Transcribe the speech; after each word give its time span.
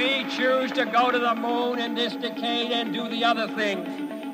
We 0.00 0.24
choose 0.30 0.72
to 0.72 0.86
go 0.86 1.10
to 1.10 1.18
the 1.18 1.34
moon 1.34 1.78
in 1.78 1.94
this 1.94 2.14
decade 2.14 2.72
and 2.72 2.90
do 2.90 3.06
the 3.10 3.22
other 3.22 3.46
things. 3.48 3.86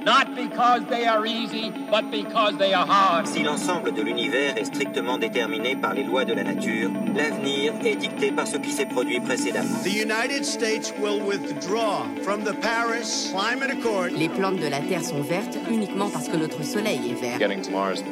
Not 0.05 0.37
because 0.37 0.85
they 0.85 1.07
are 1.07 1.27
easy, 1.27 1.73
but 1.91 2.09
because 2.13 2.57
they 2.57 2.73
are 2.73 2.87
hard. 2.87 3.27
Si 3.27 3.43
l'ensemble 3.43 3.93
de 3.93 4.01
l'univers 4.01 4.57
est 4.57 4.67
strictement 4.67 5.19
déterminé 5.19 5.75
par 5.75 5.95
les 5.95 6.05
lois 6.05 6.25
de 6.25 6.35
la 6.35 6.45
nature, 6.45 6.93
l'avenir 7.17 7.73
est 7.85 7.97
dicté 7.97 8.31
par 8.31 8.47
ce 8.47 8.59
qui 8.59 8.71
s'est 8.71 8.87
produit 8.87 9.19
précédemment. 9.19 9.83
The 9.83 9.89
United 9.89 10.45
States 10.45 10.95
will 11.01 11.21
withdraw 11.21 12.07
from 12.23 12.45
the 12.45 12.55
Paris 12.61 13.33
Climate 13.33 13.73
Accord. 13.73 14.11
Les 14.17 14.29
plantes 14.29 14.61
de 14.61 14.69
la 14.69 14.79
Terre 14.79 15.03
sont 15.03 15.23
vertes 15.23 15.59
uniquement 15.69 16.11
parce 16.11 16.29
que 16.29 16.37
notre 16.37 16.63
soleil 16.63 17.11
est 17.11 17.21
vert. 17.21 17.41
Getting 17.41 17.63
to 17.63 17.73
Mars 17.73 18.05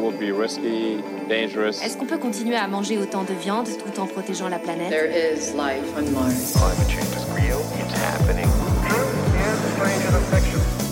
will 0.00 0.12
be 0.12 0.32
risky, 0.32 1.02
dangerous. 1.28 1.82
Est-ce 1.82 1.96
qu'on 1.96 2.06
peut 2.06 2.18
continuer 2.18 2.56
à 2.56 2.66
manger 2.66 2.98
autant 2.98 3.24
de 3.24 3.34
viande 3.34 3.68
tout 3.68 4.00
en 4.00 4.06
protégeant 4.06 4.48
la 4.48 4.58
planète? 4.58 4.90
There 4.90 5.10
is 5.10 5.52
life 5.54 5.84
on 5.96 6.10
Mars. 6.12 6.52
Climate 6.52 6.90
change 6.90 7.14
is 7.16 7.26
real. 7.34 7.60
It's 7.78 7.94
happening. 7.94 8.48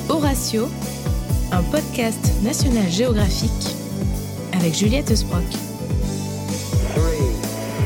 Horatio, 0.09 0.69
un 1.53 1.63
podcast 1.71 2.43
national 2.43 2.89
géographique 2.91 3.77
avec 4.55 4.75
Juliette 4.75 5.15
Sprock. 5.15 5.45
Three, 6.95 7.33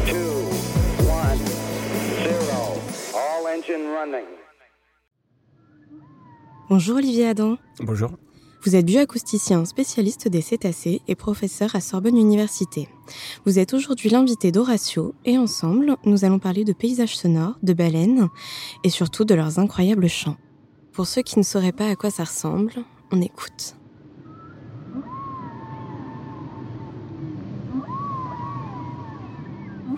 two, 0.06 0.46
one, 1.08 1.38
zero. 2.22 2.78
All 3.14 3.46
engine 3.48 3.88
running. 3.92 4.26
Bonjour 6.68 6.96
Olivier 6.96 7.28
Adam. 7.28 7.58
Bonjour. 7.80 8.10
Vous 8.64 8.76
êtes 8.76 8.86
bioacousticien 8.86 9.64
spécialiste 9.64 10.28
des 10.28 10.40
cétacés 10.40 11.02
et 11.08 11.16
professeur 11.16 11.74
à 11.74 11.80
Sorbonne 11.80 12.16
Université. 12.16 12.88
Vous 13.44 13.58
êtes 13.58 13.74
aujourd'hui 13.74 14.08
l'invité 14.08 14.52
d'Horatio 14.52 15.16
et 15.24 15.36
ensemble, 15.36 15.96
nous 16.04 16.24
allons 16.24 16.38
parler 16.38 16.62
de 16.62 16.72
paysages 16.72 17.16
sonores, 17.16 17.58
de 17.64 17.72
baleines 17.72 18.28
et 18.84 18.88
surtout 18.88 19.24
de 19.24 19.34
leurs 19.34 19.58
incroyables 19.58 20.08
chants. 20.08 20.36
Pour 20.92 21.08
ceux 21.08 21.22
qui 21.22 21.40
ne 21.40 21.44
sauraient 21.44 21.72
pas 21.72 21.88
à 21.88 21.96
quoi 21.96 22.10
ça 22.10 22.22
ressemble, 22.22 22.74
on 23.10 23.20
écoute. 23.20 23.74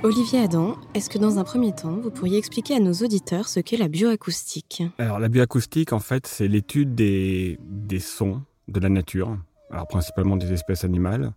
Olivier 0.02 0.40
Adam, 0.40 0.76
est-ce 0.94 1.10
que 1.10 1.18
dans 1.18 1.38
un 1.38 1.44
premier 1.44 1.74
temps, 1.74 1.98
vous 2.02 2.10
pourriez 2.10 2.38
expliquer 2.38 2.76
à 2.76 2.80
nos 2.80 2.94
auditeurs 2.94 3.48
ce 3.48 3.60
qu'est 3.60 3.76
la 3.76 3.88
bioacoustique? 3.88 4.82
Alors 4.96 5.18
la 5.18 5.28
bioacoustique, 5.28 5.92
en 5.92 6.00
fait, 6.00 6.26
c'est 6.26 6.48
l'étude 6.48 6.94
des, 6.94 7.58
des 7.62 8.00
sons 8.00 8.40
de 8.68 8.80
la 8.80 8.88
nature, 8.88 9.36
alors 9.70 9.86
principalement 9.86 10.36
des 10.36 10.52
espèces 10.52 10.84
animales. 10.84 11.32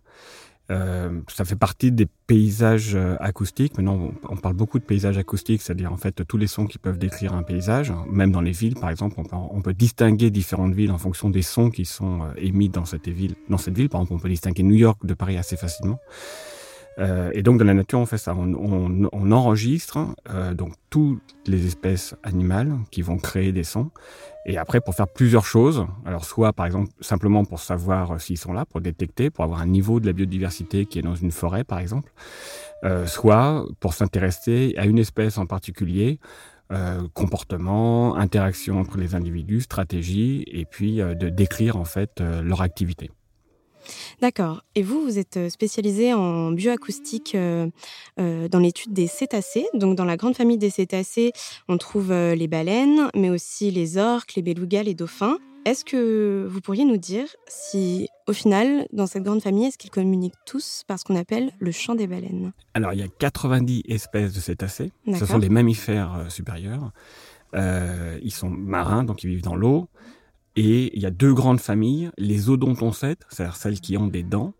Euh, 0.70 1.20
ça 1.28 1.46
fait 1.46 1.56
partie 1.56 1.90
des 1.90 2.06
paysages 2.26 2.94
euh, 2.94 3.16
acoustiques. 3.20 3.78
Maintenant, 3.78 4.10
on, 4.28 4.36
parle 4.36 4.54
beaucoup 4.54 4.78
de 4.78 4.84
paysages 4.84 5.16
acoustiques, 5.16 5.62
c'est-à-dire 5.62 5.90
en 5.90 5.96
fait 5.96 6.26
tous 6.26 6.36
les 6.36 6.46
sons 6.46 6.66
qui 6.66 6.76
peuvent 6.76 6.98
décrire 6.98 7.34
un 7.34 7.42
paysage. 7.42 7.92
Même 8.10 8.32
dans 8.32 8.42
les 8.42 8.52
villes, 8.52 8.74
par 8.74 8.90
exemple, 8.90 9.14
on 9.18 9.24
peut, 9.24 9.36
on 9.36 9.62
peut 9.62 9.72
distinguer 9.72 10.30
différentes 10.30 10.74
villes 10.74 10.90
en 10.90 10.98
fonction 10.98 11.30
des 11.30 11.40
sons 11.40 11.70
qui 11.70 11.86
sont 11.86 12.22
euh, 12.22 12.32
émis 12.36 12.68
dans 12.68 12.84
cette 12.84 13.08
ville. 13.08 13.34
Dans 13.48 13.56
cette 13.56 13.76
ville, 13.76 13.88
par 13.88 14.02
exemple, 14.02 14.20
on 14.20 14.22
peut 14.22 14.28
distinguer 14.28 14.62
New 14.62 14.74
York 14.74 15.06
de 15.06 15.14
Paris 15.14 15.38
assez 15.38 15.56
facilement. 15.56 15.98
Euh, 16.98 17.30
et 17.32 17.42
donc 17.42 17.58
dans 17.58 17.64
la 17.64 17.74
nature, 17.74 17.98
on 17.98 18.06
fait 18.06 18.18
ça. 18.18 18.34
On, 18.34 19.32
enregistre 19.32 19.98
euh, 20.30 20.54
donc 20.54 20.72
toutes 20.90 21.20
les 21.46 21.66
espèces 21.66 22.14
animales 22.22 22.72
qui 22.90 23.02
vont 23.02 23.18
créer 23.18 23.52
des 23.52 23.64
sons. 23.64 23.90
Et 24.46 24.56
après, 24.56 24.80
pour 24.80 24.94
faire 24.94 25.08
plusieurs 25.08 25.44
choses, 25.44 25.86
alors 26.06 26.24
soit 26.24 26.52
par 26.52 26.66
exemple 26.66 26.90
simplement 27.00 27.44
pour 27.44 27.60
savoir 27.60 28.12
euh, 28.12 28.18
s'ils 28.18 28.38
sont 28.38 28.52
là, 28.52 28.64
pour 28.64 28.80
détecter, 28.80 29.30
pour 29.30 29.44
avoir 29.44 29.60
un 29.60 29.66
niveau 29.66 30.00
de 30.00 30.06
la 30.06 30.12
biodiversité 30.12 30.86
qui 30.86 30.98
est 30.98 31.02
dans 31.02 31.14
une 31.14 31.30
forêt 31.30 31.64
par 31.64 31.78
exemple, 31.78 32.12
soit 33.06 33.66
pour 33.80 33.92
s'intéresser 33.92 34.74
à 34.76 34.86
une 34.86 34.98
espèce 34.98 35.36
en 35.36 35.46
particulier, 35.46 36.20
comportement, 37.12 38.14
interaction 38.14 38.78
entre 38.78 38.98
les 38.98 39.16
individus, 39.16 39.62
stratégie, 39.62 40.44
et 40.46 40.64
puis 40.64 40.98
de 40.98 41.28
décrire 41.28 41.76
en 41.76 41.84
fait 41.84 42.20
leur 42.20 42.62
activité. 42.62 43.10
D'accord. 44.20 44.62
Et 44.74 44.82
vous, 44.82 45.02
vous 45.02 45.18
êtes 45.18 45.48
spécialisé 45.48 46.12
en 46.12 46.52
bioacoustique 46.52 47.34
euh, 47.34 47.68
euh, 48.20 48.48
dans 48.48 48.58
l'étude 48.58 48.92
des 48.92 49.06
cétacés. 49.06 49.66
Donc, 49.74 49.96
dans 49.96 50.04
la 50.04 50.16
grande 50.16 50.36
famille 50.36 50.58
des 50.58 50.70
cétacés, 50.70 51.32
on 51.68 51.78
trouve 51.78 52.12
euh, 52.12 52.34
les 52.34 52.48
baleines, 52.48 53.10
mais 53.14 53.30
aussi 53.30 53.70
les 53.70 53.98
orques, 53.98 54.34
les 54.34 54.42
belugas, 54.42 54.82
les 54.82 54.94
dauphins. 54.94 55.38
Est-ce 55.64 55.84
que 55.84 56.46
vous 56.48 56.60
pourriez 56.60 56.84
nous 56.84 56.96
dire 56.96 57.26
si, 57.46 58.08
au 58.26 58.32
final, 58.32 58.86
dans 58.92 59.06
cette 59.06 59.22
grande 59.22 59.42
famille, 59.42 59.66
est-ce 59.66 59.76
qu'ils 59.76 59.90
communiquent 59.90 60.38
tous 60.46 60.82
par 60.86 60.98
ce 60.98 61.04
qu'on 61.04 61.16
appelle 61.16 61.52
le 61.58 61.70
chant 61.72 61.94
des 61.94 62.06
baleines? 62.06 62.52
Alors, 62.74 62.94
il 62.94 63.00
y 63.00 63.02
a 63.02 63.08
90 63.08 63.82
espèces 63.88 64.32
de 64.32 64.40
cétacés. 64.40 64.92
Ce 65.12 65.26
sont 65.26 65.38
des 65.38 65.50
mammifères 65.50 66.14
euh, 66.14 66.28
supérieurs. 66.30 66.92
Euh, 67.54 68.18
ils 68.22 68.32
sont 68.32 68.48
marins, 68.48 69.04
donc 69.04 69.24
ils 69.24 69.28
vivent 69.28 69.42
dans 69.42 69.56
l'eau. 69.56 69.88
Et 70.60 70.90
il 70.96 71.00
y 71.00 71.06
a 71.06 71.12
deux 71.12 71.32
grandes 71.32 71.60
familles, 71.60 72.10
les 72.18 72.50
odontoncètes, 72.50 73.24
c'est-à-dire 73.28 73.54
celles 73.54 73.80
qui 73.80 73.96
ont 73.96 74.08
des 74.08 74.24
dents, 74.24 74.54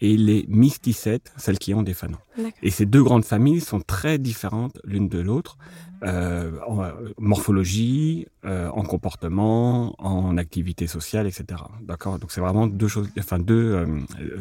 et 0.00 0.16
les 0.16 0.44
mysticètes, 0.48 1.32
celles 1.36 1.60
qui 1.60 1.72
ont 1.74 1.84
des 1.84 1.94
fanons. 1.94 2.18
Et 2.64 2.70
ces 2.70 2.86
deux 2.86 3.04
grandes 3.04 3.24
familles 3.24 3.60
sont 3.60 3.80
très 3.80 4.18
différentes 4.18 4.80
l'une 4.82 5.08
de 5.08 5.20
l'autre, 5.20 5.56
euh, 6.02 6.58
en 6.66 6.82
euh, 6.82 6.90
morphologie, 7.18 8.26
euh, 8.44 8.68
en 8.70 8.82
comportement, 8.82 9.94
en 10.04 10.36
activité 10.38 10.88
sociale, 10.88 11.28
etc. 11.28 11.62
D'accord? 11.82 12.18
Donc 12.18 12.32
c'est 12.32 12.40
vraiment 12.40 12.66
deux 12.66 12.88
choses, 12.88 13.08
enfin 13.16 13.38
deux, 13.38 13.74
euh, 13.74 13.86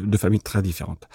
deux 0.04 0.18
familles 0.18 0.40
très 0.42 0.64
différentes. 0.64 1.08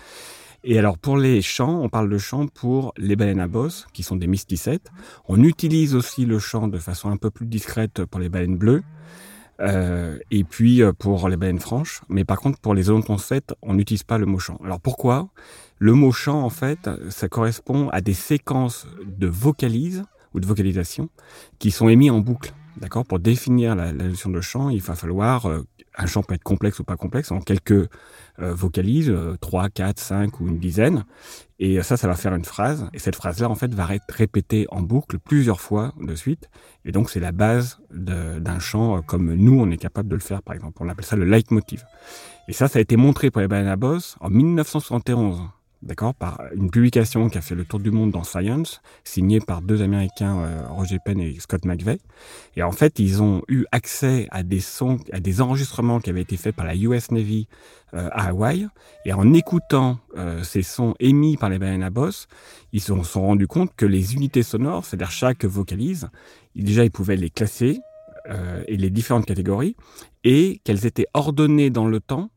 Et 0.63 0.79
alors 0.79 0.97
pour 0.97 1.17
les 1.17 1.43
chants, 1.43 1.83
on 1.83 1.89
parle 1.89 2.09
de 2.09 2.19
chants 2.19 2.47
pour 2.47 2.93
les 2.97 3.17
baleines 3.17 3.41
à 3.41 3.49
bosse, 3.49 3.89
qui 3.93 4.05
sont 4.05 4.15
des 4.15 4.29
mysticètes. 4.29 4.93
On 5.27 5.43
utilise 5.43 5.97
aussi 5.97 6.25
le 6.25 6.39
chant 6.39 6.69
de 6.69 6.79
façon 6.79 7.11
un 7.11 7.17
peu 7.17 7.31
plus 7.31 7.47
discrète 7.47 8.05
pour 8.05 8.21
les 8.21 8.29
baleines 8.29 8.57
bleues. 8.57 8.85
Euh, 9.61 10.19
et 10.31 10.45
puis 10.45 10.83
euh, 10.83 10.93
pour 10.93 11.29
les 11.29 11.37
baleines 11.37 11.59
franches, 11.59 12.03
mais 12.09 12.25
par 12.25 12.39
contre 12.39 12.61
pour 12.61 12.75
les 12.75 12.91
odontoncètes, 12.91 13.55
on 13.63 13.75
n'utilise 13.75 14.05
pas 14.05 14.19
le 14.19 14.27
mot 14.27 14.39
chant. 14.39 14.59
Alors 14.65 14.81
pourquoi? 14.81 15.29
Le 15.79 15.95
mot 15.95 16.13
chant, 16.13 16.43
en 16.43 16.51
fait, 16.51 16.91
ça 17.09 17.29
correspond 17.29 17.89
à 17.91 18.01
des 18.01 18.15
séquences 18.15 18.87
de 19.05 19.27
vocalises 19.27 20.05
ou 20.35 20.41
de 20.41 20.47
vocalisation 20.47 21.09
qui 21.59 21.71
sont 21.71 21.89
émis 21.89 22.11
en 22.11 22.21
boucle. 22.21 22.53
D'accord? 22.77 23.05
Pour 23.05 23.19
définir 23.19 23.75
la, 23.75 23.93
notion 23.93 24.31
de 24.31 24.41
chant, 24.41 24.71
il 24.71 24.81
va 24.81 24.95
falloir 24.95 25.47
euh, 25.47 25.65
un 25.97 26.07
chant 26.07 26.23
peut 26.23 26.35
être 26.35 26.45
complexe 26.45 26.79
ou 26.79 26.85
pas 26.85 26.97
complexe 26.97 27.33
en 27.33 27.41
quelques 27.41 27.89
euh, 28.41 29.37
3, 29.41 29.69
4, 29.69 29.99
5 29.99 30.41
ou 30.41 30.49
une 30.49 30.59
dizaine. 30.59 31.05
Et 31.59 31.83
ça, 31.83 31.97
ça 31.97 32.07
va 32.07 32.15
faire 32.15 32.35
une 32.35 32.45
phrase. 32.45 32.89
Et 32.93 32.99
cette 32.99 33.17
phrase-là, 33.17 33.49
en 33.49 33.55
fait, 33.55 33.75
va 33.75 33.95
être 33.95 34.05
répétée 34.11 34.67
en 34.71 34.83
boucle 34.83 35.19
plusieurs 35.19 35.61
fois 35.61 35.93
de 36.01 36.15
suite. 36.15 36.49
Et 36.85 36.93
donc, 36.93 37.11
c'est 37.11 37.21
la 37.21 37.33
base 37.33 37.81
d'un 37.91 38.59
chant 38.59 38.99
euh, 38.99 39.01
comme 39.01 39.35
nous, 39.35 39.59
on 39.61 39.71
est 39.71 39.77
capable 39.77 40.09
de 40.09 40.15
le 40.15 40.21
faire, 40.21 40.43
par 40.43 40.55
exemple. 40.55 40.79
On 40.81 40.89
appelle 40.89 41.05
ça 41.05 41.17
le 41.17 41.25
leitmotiv. 41.25 41.85
Et 42.49 42.53
ça, 42.53 42.69
ça 42.69 42.79
a 42.79 42.83
été 42.83 42.97
montré 42.97 43.31
baleines 43.31 43.67
à 43.67 43.77
bosse 43.77 44.17
en 44.21 44.31
1971 44.31 45.41
d'accord, 45.83 46.15
par 46.15 46.43
une 46.55 46.71
publication 46.71 47.29
qui 47.29 47.39
a 47.39 47.41
fait 47.41 47.55
le 47.55 47.65
tour 47.65 47.79
du 47.79 47.91
monde 47.91 48.11
dans 48.11 48.25
Science, 48.25 48.81
signée 49.05 49.41
par 49.41 49.63
deux 49.63 49.83
Américains, 49.83 50.39
euh, 50.39 50.67
Roger 50.69 50.99
Penn 51.05 51.21
et 51.21 51.39
Scott 51.39 51.65
McVeigh. 51.65 52.01
Et 52.57 52.63
en 52.63 52.73
fait, 52.73 52.99
ils 52.99 53.23
ont 53.23 53.43
eu 53.49 53.65
accès 53.71 54.27
à 54.31 54.43
des 54.43 54.61
sons, 54.61 54.99
à 55.13 55.21
des 55.21 55.41
enregistrements 55.41 56.01
qui 56.01 56.11
avaient 56.11 56.23
été 56.23 56.37
faits 56.37 56.55
par 56.55 56.67
la 56.67 56.75
US 56.75 57.11
Navy 57.11 57.47
euh, 57.95 58.09
à 58.13 58.29
Hawaï. 58.29 58.67
Et 59.05 59.13
en 59.13 59.33
écoutant 59.33 59.99
euh, 60.17 60.43
ces 60.43 60.63
sons 60.63 60.95
émis 60.99 61.37
par 61.37 61.49
les 61.49 61.59
baleines 61.59 61.85
à 61.85 61.91
bosse, 61.91 62.27
ils 62.73 62.81
se 62.81 62.95
sont 63.03 63.23
rendus 63.23 63.47
compte 63.47 63.75
que 63.77 63.87
les 63.87 64.15
unités 64.15 64.43
sonores, 64.43 64.85
c'est-à-dire 64.85 65.11
chaque 65.11 65.45
vocalise, 65.45 66.09
déjà 66.57 66.85
ils 66.85 66.91
pouvaient 66.91 67.17
les 67.17 67.31
classer 67.31 67.81
et 68.67 68.77
les 68.77 68.91
différentes 68.91 69.25
catégories, 69.25 69.75
et 70.23 70.61
qu'elles 70.63 70.85
étaient 70.85 71.07
ordonnées 71.15 71.71
dans 71.71 71.87
le 71.87 71.99
temps 71.99 72.29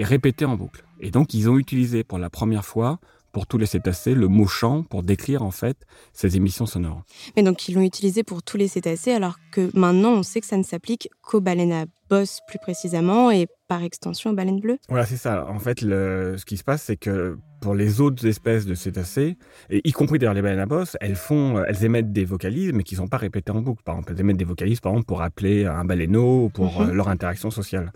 et 0.00 0.04
répétées 0.04 0.46
en 0.46 0.56
boucle. 0.56 0.82
Et 1.00 1.10
donc, 1.10 1.34
ils 1.34 1.50
ont 1.50 1.58
utilisé 1.58 2.04
pour 2.04 2.18
la 2.18 2.30
première 2.30 2.64
fois, 2.64 3.00
pour 3.32 3.46
tous 3.46 3.58
les 3.58 3.66
cétacés, 3.66 4.14
le 4.14 4.28
mot 4.28 4.46
chant 4.46 4.82
pour 4.82 5.02
décrire 5.02 5.42
en 5.42 5.50
fait 5.50 5.76
ces 6.14 6.38
émissions 6.38 6.64
sonores. 6.64 7.02
Mais 7.36 7.42
donc, 7.42 7.68
ils 7.68 7.74
l'ont 7.74 7.82
utilisé 7.82 8.22
pour 8.22 8.42
tous 8.42 8.56
les 8.56 8.66
cétacés, 8.66 9.12
alors 9.12 9.36
que 9.50 9.70
maintenant, 9.76 10.12
on 10.12 10.22
sait 10.22 10.40
que 10.40 10.46
ça 10.46 10.56
ne 10.56 10.62
s'applique 10.62 11.08
qu'aux 11.22 11.40
baleines 11.40 11.72
à 11.72 11.84
bosse 12.08 12.40
plus 12.48 12.58
précisément 12.58 13.30
et 13.30 13.46
par 13.68 13.84
extension 13.84 14.30
aux 14.30 14.34
baleines 14.34 14.58
bleues. 14.60 14.78
Voilà, 14.88 15.06
c'est 15.06 15.16
ça. 15.16 15.46
En 15.48 15.60
fait, 15.60 15.80
le, 15.80 16.34
ce 16.36 16.44
qui 16.44 16.56
se 16.56 16.64
passe, 16.64 16.82
c'est 16.82 16.96
que 16.96 17.38
pour 17.60 17.74
les 17.74 18.00
autres 18.00 18.26
espèces 18.26 18.66
de 18.66 18.74
cétacés, 18.74 19.36
et 19.68 19.86
y 19.86 19.92
compris 19.92 20.18
d'ailleurs 20.18 20.34
les 20.34 20.42
baleines 20.42 20.58
à 20.58 20.66
bosse, 20.66 20.96
elles 21.00 21.14
font, 21.14 21.62
elles 21.68 21.84
émettent 21.84 22.10
des 22.12 22.24
vocalises, 22.24 22.72
mais 22.72 22.82
qui 22.82 22.96
sont 22.96 23.06
pas 23.06 23.18
répétées 23.18 23.52
en 23.52 23.60
boucle. 23.60 23.82
Par 23.84 23.94
exemple, 23.96 24.12
elles 24.12 24.20
émettent 24.20 24.38
des 24.38 24.44
vocalises, 24.44 24.80
par 24.80 24.90
exemple, 24.92 25.06
pour 25.06 25.22
appeler 25.22 25.66
un 25.66 25.84
baleineau 25.84 26.46
ou 26.46 26.48
pour 26.48 26.80
Mhm. 26.80 26.88
euh, 26.90 26.92
leur 26.94 27.08
interaction 27.08 27.50
sociale. 27.52 27.92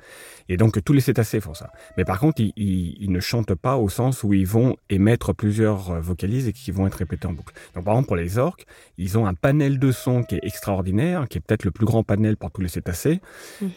Et 0.49 0.57
donc, 0.59 0.79
tous 0.85 0.93
les 0.93 1.00
cétacés 1.00 1.41
font 1.41 1.55
ça. 1.55 1.71
Mais 1.97 2.05
par 2.05 2.21
contre, 2.21 2.41
ils, 2.41 2.53
ils- 2.57 2.97
ils 3.00 3.11
ne 3.11 3.19
chantent 3.21 3.55
pas 3.55 3.77
au 3.79 3.89
sens 3.89 4.23
où 4.23 4.33
ils 4.33 4.47
vont 4.47 4.77
émettre 4.91 5.35
plusieurs 5.35 5.91
euh, 5.91 6.00
vocalises 6.00 6.47
et 6.47 6.53
qui 6.53 6.71
vont 6.71 6.87
être 6.87 6.95
répétées 6.95 7.27
en 7.27 7.33
boucle. 7.33 7.53
Donc, 7.75 7.85
par 7.85 7.95
exemple, 7.95 8.07
pour 8.09 8.17
les 8.17 8.39
orques, 8.39 8.67
ils 8.97 9.19
ont 9.19 9.27
un 9.27 9.35
panel 9.35 9.81
de 9.81 9.91
sons 9.91 10.23
qui 10.23 10.37
est 10.37 10.41
extraordinaire, 10.45 11.27
qui 11.29 11.39
est 11.39 11.44
peut-être 11.46 11.64
le 11.64 11.70
plus 11.70 11.87
grand 11.87 12.02
panel 12.02 12.37
pour 12.37 12.50
tous 12.50 12.61
les 12.61 12.69
cétacés. 12.69 13.20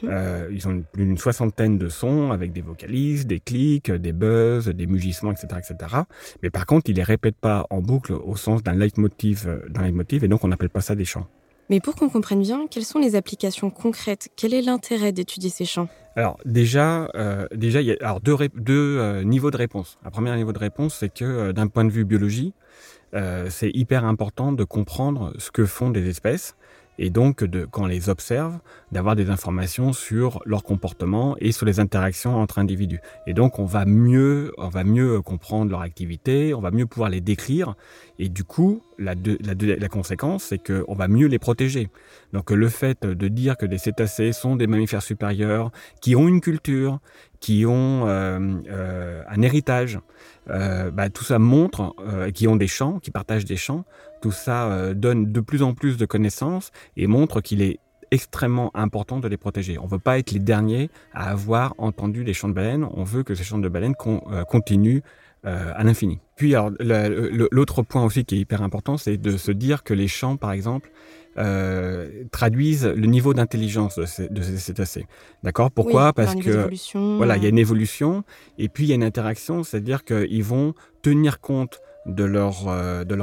Euh, 0.04 0.50
ils 0.52 0.68
ont 0.68 0.72
une- 0.72 0.84
plus 0.84 1.06
d'une 1.06 1.18
soixantaine 1.18 1.78
de 1.78 1.90
sons 1.90 2.32
avec 2.32 2.52
des 2.54 2.62
vocalises, 2.62 3.28
des 3.28 3.40
clics, 3.40 3.92
des 3.92 4.14
buzz, 4.14 4.68
des 4.68 4.88
mugissements, 4.88 5.32
etc., 5.32 5.48
etc. 5.58 5.76
Mais 6.44 6.50
par 6.50 6.66
contre, 6.66 6.90
ils 6.90 6.96
les 6.96 7.04
répètent 7.04 7.38
pas 7.40 7.66
en 7.70 7.82
boucle 7.82 8.14
au 8.14 8.36
sens 8.36 8.64
d'un 8.64 8.74
leitmotiv, 8.76 9.48
euh, 9.48 9.68
d'un 9.70 9.84
leitmotiv, 9.84 10.24
et 10.24 10.28
donc 10.28 10.44
on 10.44 10.48
n'appelle 10.48 10.70
pas 10.70 10.82
ça 10.82 10.96
des 10.96 11.06
chants. 11.06 11.28
Mais 11.70 11.82
pour 11.82 11.96
qu'on 11.96 12.08
comprenne 12.08 12.42
bien, 12.42 12.66
quelles 12.72 12.86
sont 12.86 13.00
les 13.00 13.16
applications 13.16 13.70
concrètes? 13.70 14.30
Quel 14.38 14.54
est 14.54 14.62
l'intérêt 14.62 15.12
d'étudier 15.12 15.50
ces 15.50 15.66
champs 15.66 15.90
alors 16.16 16.40
déjà, 16.46 17.12
euh, 17.14 17.46
déjà 17.54 17.80
il 17.80 17.86
y 17.86 17.92
a 17.92 17.98
alors 18.02 18.22
deux, 18.22 18.36
deux 18.56 18.98
euh, 18.98 19.24
niveaux 19.24 19.52
de 19.52 19.58
réponse. 19.58 20.00
Le 20.04 20.10
premier 20.10 20.36
niveau 20.36 20.52
de 20.52 20.58
réponse, 20.58 20.96
c'est 20.96 21.14
que 21.14 21.24
euh, 21.24 21.54
d'un 21.54 21.68
point 21.68 21.86
de 21.86 21.92
vue 21.92 22.06
biologie, 22.06 22.54
c'est 23.50 23.70
hyper 23.74 24.04
important 24.04 24.52
de 24.52 24.64
comprendre 24.64 25.32
ce 25.38 25.50
que 25.52 25.66
font 25.66 25.90
des 25.92 26.10
espèces 26.10 26.56
et 26.98 27.10
donc 27.10 27.44
de, 27.44 27.66
quand 27.66 27.84
on 27.84 27.88
les 27.88 28.10
observe, 28.10 28.60
d'avoir 28.92 29.16
des 29.16 29.30
informations 29.30 29.94
sur 29.94 30.42
leur 30.46 30.64
comportement 30.64 31.36
et 31.40 31.52
sur 31.52 31.66
les 31.66 31.80
interactions 31.80 32.36
entre 32.36 32.60
individus. 32.60 33.00
Et 33.28 33.34
donc 33.34 33.60
on 33.60 33.66
va 33.66 33.86
mieux, 33.86 34.54
on 34.58 34.70
va 34.70 34.84
mieux 34.84 35.22
comprendre 35.22 35.72
leur 35.72 35.82
activité, 35.82 36.54
on 36.54 36.62
va 36.62 36.72
mieux 36.72 36.86
pouvoir 36.86 37.10
les 37.10 37.22
décrire, 37.22 37.76
et 38.20 38.30
du 38.30 38.44
coup 38.44 38.82
la, 38.98 39.14
la, 39.14 39.54
la 39.78 39.88
conséquence 39.90 40.46
c'est 40.46 40.58
qu'on 40.58 40.96
va 40.96 41.08
mieux 41.08 41.28
les 41.28 41.40
protéger. 41.40 41.90
Donc 42.34 42.52
le 42.52 42.70
fait 42.70 43.06
de 43.06 43.28
dire 43.28 43.58
que 43.58 43.66
des 43.66 43.78
cétacés 43.78 44.34
sont 44.34 44.56
des 44.56 44.68
mammifères 44.68 45.04
supérieurs, 45.04 45.72
qui 46.02 46.16
ont 46.16 46.28
une 46.28 46.42
culture, 46.42 47.00
qui 47.40 47.66
ont 47.66 48.08
euh, 48.08 48.40
euh, 48.70 49.24
un 49.28 49.42
héritage, 49.42 50.00
euh, 50.50 50.92
bah, 50.92 51.10
tout 51.10 51.24
ça 51.24 51.40
montre, 51.40 51.96
qui 52.34 52.48
ont 52.48 52.56
des 52.56 52.68
champs, 52.68 53.00
qui 53.00 53.12
partagent 53.12 53.46
des 53.46 53.58
champs, 53.58 53.86
tout 54.22 54.32
ça 54.32 54.94
donne 54.94 55.32
de 55.32 55.40
plus 55.42 55.62
en 55.62 55.74
plus 55.74 55.98
de 55.98 56.06
connaissances 56.06 56.72
et 56.96 57.08
montre 57.08 57.42
qu'il 57.42 57.62
est 57.62 57.80
extrêmement 58.10 58.72
important 58.76 59.20
de 59.20 59.28
les 59.28 59.38
protéger. 59.38 59.78
On 59.78 59.84
ne 59.84 59.90
veut 59.90 60.00
pas 60.00 60.18
être 60.18 60.32
les 60.32 60.40
derniers 60.40 60.90
à 61.14 61.30
avoir 61.30 61.76
entendu 61.78 62.24
les 62.24 62.34
chants 62.34 62.48
de 62.48 62.54
baleines, 62.54 62.88
on 62.94 63.04
veut 63.04 63.24
que 63.24 63.36
ces 63.36 63.44
chants 63.44 63.58
de 63.58 63.70
baleines 63.70 63.96
con, 63.96 64.22
continuent 64.48 65.02
euh, 65.48 65.72
à 65.76 65.84
l'infini. 65.84 66.20
Puis 66.36 66.54
l'autre 67.52 67.82
point 67.82 68.04
aussi 68.04 68.26
qui 68.26 68.36
est 68.36 68.40
hyper 68.40 68.62
important, 68.62 68.98
c'est 68.98 69.18
de 69.18 69.38
se 69.38 69.52
dire 69.52 69.84
que 69.84 69.94
les 69.94 70.08
chants, 70.08 70.38
par 70.38 70.52
exemple, 70.52 70.92
euh, 71.38 72.24
traduisent 72.32 72.86
le 72.86 73.08
niveau 73.08 73.34
d'intelligence 73.34 73.98
de 73.98 74.06
ces, 74.06 74.28
de 74.28 74.42
ces 74.42 74.58
cétacés. 74.58 75.06
D'accord? 75.44 75.72
Pourquoi? 75.72 76.08
Oui, 76.08 76.14
Parce 76.16 76.36
que 76.36 76.68
voilà, 77.18 77.38
il 77.38 77.44
y 77.44 77.46
a 77.46 77.50
une 77.50 77.60
évolution 77.60 78.24
et 78.58 78.70
puis 78.70 78.86
il 78.86 78.88
y 78.90 78.92
a 78.92 78.96
une 78.96 79.04
interaction, 79.04 79.64
c'est-à-dire 79.64 80.04
qu'ils 80.04 80.44
vont 80.44 80.74
tenir 81.02 81.40
compte 81.40 81.80
de 82.08 82.24
leur, 82.24 82.68
euh, 82.68 83.04
de 83.04 83.16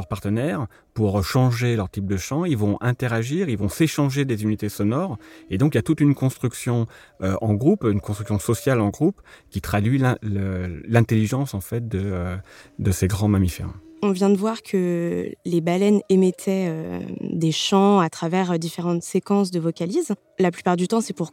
pour 0.92 1.24
changer 1.24 1.76
leur 1.76 1.90
type 1.90 2.06
de 2.06 2.16
chant. 2.16 2.44
Ils 2.44 2.56
vont 2.56 2.78
interagir, 2.80 3.48
ils 3.48 3.58
vont 3.58 3.68
s'échanger 3.68 4.24
des 4.24 4.42
unités 4.42 4.68
sonores. 4.68 5.18
Et 5.50 5.58
donc, 5.58 5.74
il 5.74 5.78
y 5.78 5.80
a 5.80 5.82
toute 5.82 6.00
une 6.00 6.14
construction 6.14 6.86
euh, 7.22 7.36
en 7.40 7.54
groupe, 7.54 7.84
une 7.84 8.00
construction 8.00 8.38
sociale 8.38 8.80
en 8.80 8.90
groupe 8.90 9.20
qui 9.50 9.60
traduit 9.60 10.00
l'intelligence, 10.22 11.54
en 11.54 11.60
fait, 11.60 11.88
de, 11.88 12.00
euh, 12.02 12.36
de 12.78 12.90
ces 12.90 13.08
grands 13.08 13.28
mammifères. 13.28 13.72
On 14.02 14.12
vient 14.12 14.28
de 14.28 14.36
voir 14.36 14.62
que 14.62 15.32
les 15.46 15.60
baleines 15.62 16.00
émettaient 16.10 16.66
euh, 16.68 17.00
des 17.20 17.52
chants 17.52 18.00
à 18.00 18.10
travers 18.10 18.58
différentes 18.58 19.02
séquences 19.02 19.50
de 19.50 19.58
vocalises. 19.58 20.12
La 20.38 20.50
plupart 20.50 20.76
du 20.76 20.88
temps, 20.88 21.00
c'est 21.00 21.14
pour, 21.14 21.30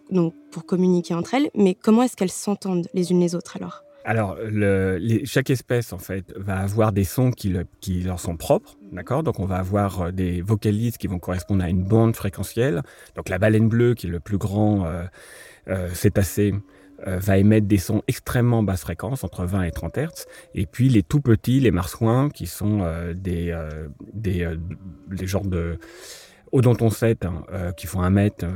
pour 0.52 0.66
communiquer 0.66 1.14
entre 1.14 1.34
elles. 1.34 1.50
Mais 1.54 1.76
comment 1.76 2.04
est-ce 2.04 2.16
qu'elles 2.16 2.32
s'entendent 2.32 2.88
les 2.94 3.12
unes 3.12 3.20
les 3.20 3.36
autres 3.36 3.58
alors? 3.58 3.84
Alors, 4.04 4.38
chaque 5.26 5.50
espèce, 5.50 5.94
en 5.94 5.98
fait, 5.98 6.34
va 6.36 6.58
avoir 6.58 6.92
des 6.92 7.04
sons 7.04 7.32
qui, 7.32 7.50
le, 7.50 7.66
qui 7.80 8.02
leur 8.02 8.20
sont 8.20 8.38
propres, 8.38 8.78
d'accord? 8.92 9.24
Donc, 9.24 9.40
on 9.40 9.46
va 9.46 9.58
avoir 9.58 10.12
des 10.12 10.42
vocalises 10.42 10.98
qui 10.98 11.08
vont 11.08 11.20
correspondre 11.20 11.64
à 11.64 11.70
une 11.70 11.84
bande 11.84 12.16
fréquentielle. 12.16 12.82
Donc, 13.16 13.30
la 13.30 13.38
baleine 13.38 13.70
bleue, 13.70 13.94
qui 13.94 14.08
est 14.08 14.10
le 14.10 14.20
plus 14.20 14.38
grand 14.38 14.86
euh, 14.86 15.04
euh, 15.68 15.90
cétacé, 15.94 16.54
euh, 17.08 17.18
va 17.18 17.38
émettre 17.40 17.68
des 17.68 17.80
sons 17.80 18.04
extrêmement 18.08 18.62
basse 18.62 18.82
fréquence, 18.82 19.24
entre 19.24 19.46
20 19.46 19.64
et 19.64 19.72
30 19.72 19.98
Hz. 19.98 20.26
Et 20.54 20.68
puis, 20.68 20.88
les 20.88 21.02
tout 21.02 21.22
petits, 21.22 21.60
les 21.60 21.72
marsouins, 21.72 22.30
qui 22.30 22.46
sont 22.46 22.82
euh, 22.82 23.14
euh, 23.28 23.88
des, 24.14 24.48
des 25.08 25.28
genres 25.28 25.46
de 25.46 25.80
odontocètes 26.52 27.26
hein, 27.26 27.44
euh, 27.52 27.72
qui 27.72 27.88
font 27.88 28.02
un 28.02 28.10
mètre 28.10 28.46
euh, 28.46 28.52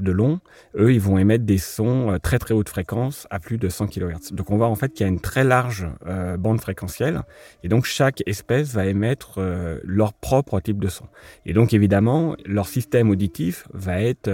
de 0.00 0.12
long, 0.12 0.40
eux, 0.76 0.92
ils 0.92 1.00
vont 1.00 1.18
émettre 1.18 1.44
des 1.44 1.58
sons 1.58 2.12
euh, 2.12 2.18
très 2.18 2.38
très 2.38 2.54
haute 2.54 2.68
fréquence 2.68 3.26
à 3.30 3.38
plus 3.38 3.58
de 3.58 3.68
100 3.68 3.86
kHz. 3.86 4.32
Donc 4.32 4.50
on 4.50 4.56
voit 4.56 4.68
en 4.68 4.74
fait 4.74 4.92
qu'il 4.92 5.04
y 5.06 5.08
a 5.08 5.12
une 5.12 5.20
très 5.20 5.44
large 5.44 5.86
euh, 6.06 6.36
bande 6.36 6.60
fréquentielle 6.60 7.22
et 7.62 7.68
donc 7.68 7.84
chaque 7.84 8.22
espèce 8.26 8.72
va 8.74 8.86
émettre 8.86 9.40
leur 9.84 10.12
propre 10.12 10.60
type 10.60 10.78
de 10.78 10.88
son. 10.88 11.06
Et 11.46 11.52
donc 11.52 11.72
évidemment, 11.72 12.36
leur 12.44 12.66
système 12.66 13.10
auditif 13.10 13.66
va 13.72 14.00
être 14.00 14.30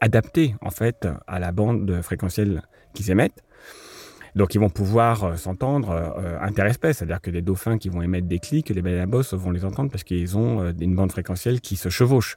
adapté 0.00 0.54
en 0.60 0.70
fait 0.70 1.08
à 1.26 1.38
la 1.38 1.52
bande 1.52 2.00
fréquentielle 2.02 2.62
qu'ils 2.94 3.10
émettent. 3.10 3.42
Donc 4.34 4.54
ils 4.54 4.60
vont 4.60 4.70
pouvoir 4.70 5.24
euh, 5.24 5.36
s'entendre 5.36 5.90
euh, 5.90 6.38
interespèces, 6.40 6.98
c'est-à-dire 6.98 7.20
que 7.20 7.30
les 7.30 7.42
dauphins 7.42 7.78
qui 7.78 7.88
vont 7.88 8.02
émettre 8.02 8.26
des 8.26 8.38
clics, 8.38 8.68
les 8.68 9.06
bosse 9.06 9.34
vont 9.34 9.50
les 9.50 9.64
entendre 9.64 9.90
parce 9.90 10.04
qu'ils 10.04 10.36
ont 10.36 10.60
euh, 10.60 10.72
une 10.80 10.94
bande 10.94 11.12
fréquentielle 11.12 11.60
qui 11.60 11.76
se 11.76 11.88
chevauche. 11.88 12.36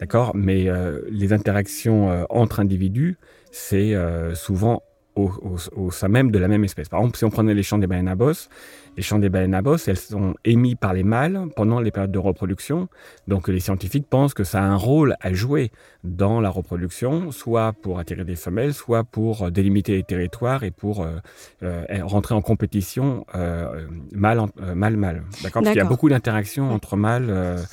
D'accord? 0.00 0.32
Mais 0.34 0.68
euh, 0.68 1.00
les 1.10 1.32
interactions 1.32 2.10
euh, 2.10 2.24
entre 2.28 2.60
individus, 2.60 3.16
c'est 3.50 3.94
euh, 3.94 4.34
souvent 4.34 4.82
au, 5.14 5.30
au, 5.42 5.56
au, 5.74 5.90
sein 5.90 6.08
même 6.08 6.30
de 6.30 6.38
la 6.38 6.48
même 6.48 6.64
espèce. 6.64 6.88
Par 6.88 7.00
exemple, 7.00 7.18
si 7.18 7.24
on 7.24 7.30
prenait 7.30 7.54
les 7.54 7.62
chants 7.62 7.78
des 7.78 7.86
baleines 7.86 8.08
à 8.08 8.14
bosse, 8.14 8.48
les 8.96 9.02
chants 9.02 9.18
des 9.18 9.28
baleines 9.28 9.54
à 9.54 9.62
bosse, 9.62 9.88
elles 9.88 9.96
sont 9.96 10.34
émises 10.44 10.76
par 10.80 10.94
les 10.94 11.02
mâles 11.02 11.46
pendant 11.56 11.80
les 11.80 11.90
périodes 11.90 12.12
de 12.12 12.18
reproduction. 12.18 12.88
Donc 13.26 13.48
les 13.48 13.60
scientifiques 13.60 14.06
pensent 14.08 14.34
que 14.34 14.44
ça 14.44 14.60
a 14.60 14.66
un 14.66 14.76
rôle 14.76 15.16
à 15.20 15.32
jouer 15.32 15.70
dans 16.04 16.40
la 16.40 16.50
reproduction, 16.50 17.30
soit 17.32 17.72
pour 17.72 17.98
attirer 17.98 18.24
des 18.24 18.36
femelles, 18.36 18.74
soit 18.74 19.04
pour 19.04 19.50
délimiter 19.50 19.96
les 19.96 20.02
territoires 20.02 20.64
et 20.64 20.70
pour 20.70 21.02
euh, 21.02 21.16
euh, 21.62 21.84
rentrer 22.02 22.34
en 22.34 22.42
compétition 22.42 23.26
euh, 23.34 23.86
mâle-mâle. 24.12 25.24
D'accord? 25.42 25.62
Parce 25.62 25.72
qu'il 25.72 25.82
y 25.82 25.84
a 25.84 25.88
beaucoup 25.88 26.08
d'interactions 26.08 26.70
entre 26.72 26.96
mâles. 26.96 27.66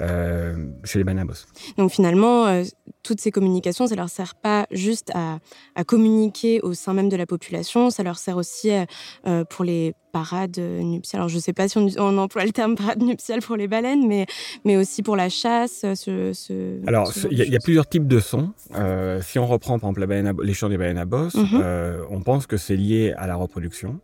Euh, 0.00 0.54
chez 0.84 0.98
les 0.98 1.04
banabos. 1.04 1.46
Donc 1.76 1.90
finalement, 1.90 2.46
euh, 2.46 2.62
toutes 3.02 3.20
ces 3.20 3.32
communications, 3.32 3.88
ça 3.88 3.96
leur 3.96 4.08
sert 4.08 4.36
pas 4.36 4.66
juste 4.70 5.10
à, 5.12 5.38
à, 5.74 5.82
communiquer 5.82 6.60
au 6.60 6.72
sein 6.72 6.92
même 6.92 7.08
de 7.08 7.16
la 7.16 7.26
population, 7.26 7.90
ça 7.90 8.04
leur 8.04 8.16
sert 8.16 8.36
aussi 8.36 8.70
euh, 9.26 9.44
pour 9.44 9.64
les 9.64 9.94
parades 10.18 10.58
nuptiales. 10.92 11.20
Alors 11.20 11.28
je 11.28 11.38
sais 11.38 11.52
pas 11.58 11.66
si 11.68 11.76
on, 11.78 11.88
on, 11.98 12.18
emploie 12.18 12.44
le 12.44 12.52
terme 12.52 12.74
parade 12.82 13.02
nuptiale 13.02 13.40
pour 13.40 13.56
les 13.56 13.68
baleines, 13.74 14.06
mais, 14.06 14.24
mais 14.64 14.76
aussi 14.76 15.02
pour 15.02 15.16
la 15.16 15.28
chasse. 15.28 15.84
Ce, 16.04 16.32
ce, 16.32 16.54
Alors 16.86 17.12
il 17.30 17.38
y, 17.38 17.50
y, 17.54 17.56
a 17.56 17.64
plusieurs 17.68 17.88
types 17.88 18.08
de 18.16 18.20
sons. 18.30 18.48
Euh, 18.74 19.20
si 19.22 19.38
on 19.38 19.46
reprend 19.46 19.78
par 19.78 19.90
exemple 19.90 20.06
la 20.06 20.32
les 20.48 20.54
chants 20.54 20.70
des 20.74 20.78
baleines 20.82 21.02
à 21.06 21.08
bosse, 21.14 21.34
mm 21.34 21.44
-hmm. 21.44 22.06
on 22.16 22.20
pense 22.30 22.44
que 22.50 22.56
c'est 22.64 22.78
lié 22.86 23.02
à 23.22 23.26
la 23.26 23.36
reproduction. 23.44 24.00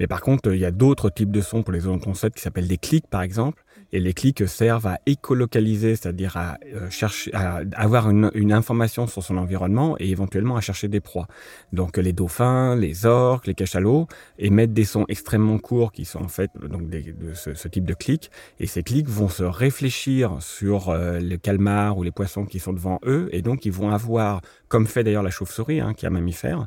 Mais 0.00 0.06
par 0.06 0.20
contre, 0.20 0.52
il 0.52 0.60
y 0.60 0.64
a 0.64 0.70
d'autres 0.70 1.10
types 1.10 1.30
de 1.30 1.40
sons 1.40 1.62
pour 1.62 1.72
les 1.72 1.86
odontocètes 1.86 2.34
qui 2.34 2.42
s'appellent 2.42 2.68
des 2.68 2.78
clics, 2.78 3.06
par 3.06 3.22
exemple. 3.22 3.63
Et 3.94 4.00
les 4.00 4.12
clics 4.12 4.48
servent 4.48 4.88
à 4.88 4.98
écolocaliser, 5.06 5.94
c'est-à-dire 5.94 6.36
à 6.36 6.58
euh, 6.74 6.88
à 7.32 7.62
avoir 7.76 8.10
une, 8.10 8.52
information 8.52 9.06
sur 9.06 9.22
son 9.22 9.36
environnement 9.36 9.94
et 10.00 10.10
éventuellement 10.10 10.56
à 10.56 10.60
chercher 10.60 10.88
des 10.88 11.00
proies. 11.00 11.28
Donc 11.72 11.96
les 11.96 12.12
dauphins, 12.12 12.74
les 12.74 13.06
orques, 13.06 13.46
les 13.46 13.54
cachalots 13.54 14.08
émettent 14.38 14.72
des 14.72 14.84
sons 14.84 15.04
extrêmement 15.08 15.58
courts 15.58 15.92
qui 15.92 16.04
sont 16.04 16.22
en 16.22 16.28
fait 16.28 16.50
donc 16.56 16.88
de 16.88 17.34
ce, 17.34 17.68
type 17.68 17.84
de 17.84 17.94
clics. 17.94 18.32
Et 18.58 18.66
ces 18.66 18.82
clics 18.82 19.08
vont 19.08 19.28
se 19.28 19.44
réfléchir 19.44 20.38
sur 20.40 20.88
euh, 20.88 21.20
le 21.20 21.36
calmar 21.36 21.96
ou 21.96 22.02
les 22.02 22.10
poissons 22.10 22.46
qui 22.46 22.58
sont 22.58 22.72
devant 22.72 22.98
eux. 23.06 23.28
Et 23.30 23.42
donc 23.42 23.64
ils 23.64 23.72
vont 23.72 23.90
avoir, 23.90 24.40
comme 24.66 24.88
fait 24.88 25.04
d'ailleurs 25.04 25.22
la 25.22 25.30
chauve-souris, 25.30 25.80
hein, 25.80 25.94
qui 25.94 26.04
est 26.04 26.08
un 26.08 26.12
mammifère, 26.12 26.66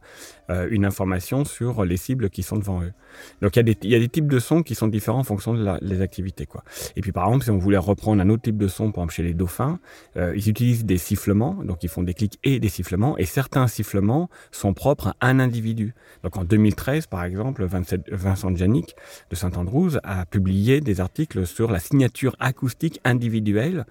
euh, 0.50 0.68
une 0.72 0.86
information 0.86 1.44
sur 1.44 1.84
les 1.84 1.98
cibles 1.98 2.30
qui 2.30 2.42
sont 2.42 2.58
devant 2.58 2.82
eux. 2.82 2.94
Donc 3.42 3.56
il 3.56 3.60
y, 3.84 3.96
a 3.96 4.00
des, 4.00 4.10
types 4.10 4.28
de 4.28 4.40
sons 4.40 4.64
qui 4.64 4.76
sont 4.76 4.88
différents 4.88 5.20
en 5.20 5.24
fonction 5.24 5.54
de 5.54 5.78
les 5.82 6.02
activités. 6.02 6.46
Quoi. 6.46 6.64
Et 6.96 7.02
puis 7.02 7.12
par 7.18 7.30
exemple, 7.30 7.46
si 7.46 7.50
on 7.50 7.58
voulait 7.58 7.80
reprendre 7.80 8.22
un 8.22 8.30
autre 8.30 8.44
type 8.44 8.60
de 8.60 8.68
son, 8.68 8.92
par 8.92 9.02
exemple 9.02 9.14
chez 9.16 9.24
les 9.24 9.34
dauphins, 9.34 9.80
euh, 10.18 10.36
ils 10.36 10.50
utilisent 10.50 10.86
des 10.86 11.00
sifflements, 11.00 11.56
donc 11.64 11.82
ils 11.82 11.90
font 11.90 12.04
des 12.04 12.14
clics 12.14 12.38
et 12.44 12.60
des 12.60 12.70
sifflements, 12.70 13.18
et 13.18 13.26
certains 13.26 13.68
sifflements 13.68 14.30
sont 14.52 14.76
propres 14.76 15.16
à 15.20 15.30
un 15.30 15.40
individu. 15.40 15.96
Donc 16.22 16.38
en 16.38 16.44
2013, 16.44 17.08
par 17.08 17.24
exemple, 17.24 17.66
27, 17.66 18.12
Vincent 18.12 18.56
Janik 18.56 18.96
de 19.32 19.36
Saint-Andrews 19.36 19.98
a 20.04 20.28
publié 20.28 20.80
des 20.80 21.02
articles 21.02 21.48
sur 21.48 21.72
la 21.72 21.80
signature 21.80 22.36
acoustique 22.40 23.02
individuelle 23.04 23.88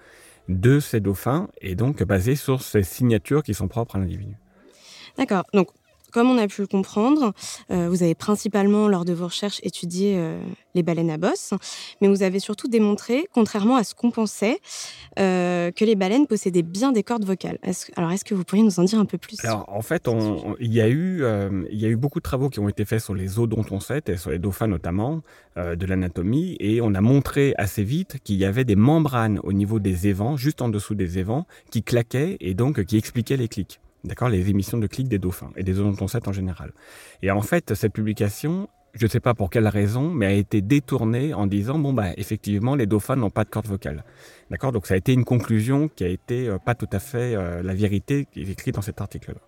de 0.47 0.79
ces 0.79 1.01
dauphins, 1.01 1.49
et 1.59 1.75
donc 1.75 2.01
basé 2.03 2.37
sur 2.37 2.61
ces 2.61 2.83
signatures 2.83 3.43
qui 3.43 3.53
sont 3.53 3.67
propres 3.67 3.97
à 3.97 3.99
l'individu. 3.99 4.37
D'accord. 5.17 5.43
Comme 6.17 6.31
on 6.31 6.39
a 6.39 6.47
pu 6.47 6.61
le 6.61 6.67
comprendre, 6.67 7.31
euh, 7.69 7.89
vous 7.89 8.01
avez 8.01 8.15
principalement, 8.15 8.87
lors 8.87 9.05
de 9.05 9.13
vos 9.13 9.25
recherches, 9.25 9.59
étudié 9.61 10.15
euh, 10.17 10.41
les 10.73 10.81
baleines 10.81 11.11
à 11.11 11.17
bosse, 11.17 11.53
mais 12.01 12.07
vous 12.07 12.23
avez 12.23 12.39
surtout 12.39 12.67
démontré, 12.67 13.27
contrairement 13.31 13.75
à 13.75 13.83
ce 13.83 13.93
qu'on 13.93 14.09
pensait, 14.09 14.57
euh, 15.19 15.69
que 15.69 15.85
les 15.85 15.93
baleines 15.93 16.25
possédaient 16.25 16.63
bien 16.63 16.91
des 16.91 17.03
cordes 17.03 17.23
vocales. 17.23 17.59
Alors, 17.95 18.11
est-ce 18.11 18.25
que 18.25 18.33
vous 18.33 18.43
pourriez 18.43 18.63
nous 18.63 18.79
en 18.79 18.83
dire 18.83 18.97
un 18.97 19.05
peu 19.05 19.19
plus? 19.19 19.37
En 19.45 19.81
fait, 19.83 20.09
il, 20.59 20.73
y 20.73 20.81
a 20.81 20.89
eu, 20.89 21.95
beaucoup 21.97 22.19
de 22.19 22.23
travaux 22.23 22.49
qui 22.49 22.59
ont 22.59 22.67
été 22.67 22.83
faits 22.83 23.01
sur 23.01 23.13
les 23.13 23.37
odontocètes 23.37 24.09
et 24.09 24.17
sur 24.17 24.31
les 24.31 24.39
dauphins 24.39 24.65
notamment, 24.65 25.21
de 25.55 25.85
l'anatomie, 25.85 26.57
et 26.59 26.81
on 26.81 26.95
a 26.95 27.01
montré 27.01 27.53
assez 27.59 27.83
vite 27.83 28.17
qu'il 28.23 28.37
y 28.37 28.45
avait 28.45 28.65
des 28.65 28.75
membranes 28.75 29.39
au 29.43 29.53
niveau 29.53 29.77
des 29.77 30.07
évents, 30.07 30.35
juste 30.35 30.63
en 30.63 30.69
dessous 30.69 30.95
des 30.95 31.19
évents, 31.19 31.45
qui 31.69 31.83
claquaient 31.83 32.37
et 32.39 32.55
donc 32.55 32.83
qui 32.85 32.97
expliquaient 32.97 33.37
les 33.37 33.47
clics 33.47 33.79
d'accord, 34.07 34.29
les 34.29 34.49
émissions 34.49 34.77
de 34.77 34.87
clics 34.87 35.07
des 35.07 35.19
dauphins 35.19 35.51
et 35.55 35.63
des 35.63 35.79
odontocètes 35.79 36.27
en 36.27 36.33
général. 36.33 36.71
Et 37.21 37.31
en 37.31 37.41
fait, 37.41 37.73
cette 37.73 37.93
publication, 37.93 38.69
je 38.93 39.05
ne 39.05 39.09
sais 39.09 39.19
pas 39.19 39.33
pour 39.33 39.49
quelle 39.49 39.67
raison, 39.67 40.09
mais 40.09 40.25
a 40.25 40.31
été 40.31 40.61
détournée 40.61 41.33
en 41.33 41.45
disant 41.45 41.77
bon 41.77 41.93
bah 41.93 42.11
effectivement 42.17 42.75
les 42.75 42.87
dauphins 42.87 43.15
n'ont 43.15 43.29
pas 43.29 43.43
de 43.43 43.49
corde 43.49 43.67
vocale. 43.67 44.03
D'accord? 44.49 44.71
Donc 44.71 44.87
ça 44.87 44.93
a 44.93 44.97
été 44.97 45.13
une 45.13 45.25
conclusion 45.25 45.89
qui 45.89 46.03
a 46.05 46.07
été 46.07 46.47
euh, 46.47 46.57
pas 46.57 46.73
tout 46.73 46.87
à 46.91 46.99
fait 46.99 47.35
euh, 47.35 47.61
la 47.61 47.73
vérité 47.73 48.27
qui 48.31 48.41
est 48.41 48.49
écrite 48.49 48.75
dans 48.75 48.81
cet 48.81 49.01
article-là. 49.01 49.39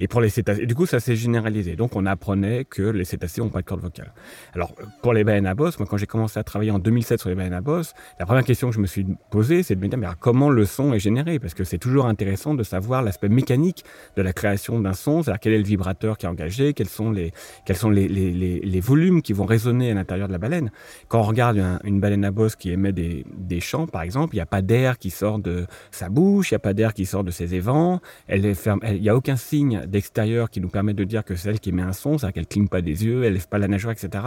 Et 0.00 0.08
pour 0.08 0.20
les 0.20 0.28
cétacés, 0.28 0.66
du 0.66 0.74
coup 0.74 0.86
ça 0.86 0.98
s'est 0.98 1.14
généralisé. 1.14 1.76
Donc 1.76 1.94
on 1.94 2.04
apprenait 2.06 2.64
que 2.64 2.82
les 2.82 3.04
cétacés 3.04 3.40
n'ont 3.40 3.48
pas 3.48 3.60
de 3.60 3.66
corde 3.66 3.80
vocale. 3.80 4.12
Alors 4.54 4.74
pour 5.02 5.12
les 5.12 5.22
baleines 5.22 5.46
à 5.46 5.54
bosse, 5.54 5.78
moi 5.78 5.86
quand 5.88 5.96
j'ai 5.96 6.06
commencé 6.06 6.38
à 6.38 6.42
travailler 6.42 6.72
en 6.72 6.80
2007 6.80 7.20
sur 7.20 7.28
les 7.28 7.36
baleines 7.36 7.52
à 7.52 7.60
bosse, 7.60 7.94
la 8.18 8.26
première 8.26 8.44
question 8.44 8.70
que 8.70 8.74
je 8.74 8.80
me 8.80 8.86
suis 8.86 9.06
posée, 9.30 9.62
c'est 9.62 9.76
de 9.76 9.80
me 9.80 9.88
dire 9.88 9.98
mais 9.98 10.08
comment 10.18 10.50
le 10.50 10.64
son 10.64 10.92
est 10.94 10.98
généré? 10.98 11.38
Parce 11.38 11.54
que 11.54 11.62
c'est 11.62 11.78
toujours 11.78 12.06
intéressant 12.06 12.54
de 12.54 12.64
savoir 12.64 13.02
l'aspect 13.02 13.28
mécanique 13.28 13.84
de 14.16 14.22
la 14.22 14.32
création 14.32 14.80
d'un 14.80 14.94
son, 14.94 15.22
c'est-à-dire 15.22 15.40
quel 15.40 15.52
est 15.52 15.58
le 15.58 15.64
vibrateur 15.64 16.18
qui 16.18 16.26
est 16.26 16.28
engagé, 16.28 16.74
quels 16.74 16.88
sont 16.88 17.12
les 17.12 17.32
quels 17.64 17.76
sont 17.76 17.90
les, 17.90 18.08
les, 18.08 18.80
volumes 18.80 19.22
qui 19.22 19.32
vont 19.32 19.44
résonner 19.44 19.90
à 19.90 19.94
l'intérieur 19.94 20.26
de 20.26 20.32
la 20.32 20.38
baleine? 20.38 20.70
Quand 21.08 21.20
on 21.20 21.24
regarde 21.24 21.62
une 21.84 22.00
baleine 22.00 22.24
à 22.24 22.30
bosse 22.30 22.56
qui 22.56 22.70
émet 22.70 22.92
des, 22.92 23.24
des 23.36 23.60
chants, 23.60 23.86
par 23.86 24.02
exemple, 24.02 24.34
n'y 24.40 24.42
a 24.42 24.46
pas 24.46 24.62
d'air 24.62 24.98
qui 24.98 25.10
sort 25.10 25.38
de 25.38 25.66
sa 25.90 26.08
bouche, 26.08 26.50
il 26.50 26.54
n'y 26.54 26.56
a 26.56 26.60
pas 26.60 26.74
d'air 26.74 26.94
qui 26.94 27.06
sort 27.06 27.24
de 27.24 27.30
ses 27.30 27.54
évents, 27.54 28.00
elle 28.26 28.54
ferme, 28.54 28.80
il 28.86 29.00
n'y 29.00 29.08
a 29.08 29.16
aucun 29.16 29.36
signe 29.36 29.86
d'extérieur 29.86 30.50
qui 30.50 30.60
nous 30.60 30.68
permet 30.68 30.94
de 30.94 31.04
dire 31.04 31.24
que 31.24 31.34
c'est 31.34 31.50
elle 31.50 31.60
qui 31.60 31.70
émet 31.70 31.82
un 31.82 31.92
son, 31.92 32.18
c'est-à-dire 32.18 32.34
qu'elle 32.34 32.46
cligne 32.46 32.68
pas 32.68 32.82
des 32.82 33.04
yeux, 33.04 33.24
elle 33.24 33.34
lève 33.34 33.48
pas 33.48 33.58
la 33.58 33.68
nageoire, 33.68 33.92
etc. 33.92 34.24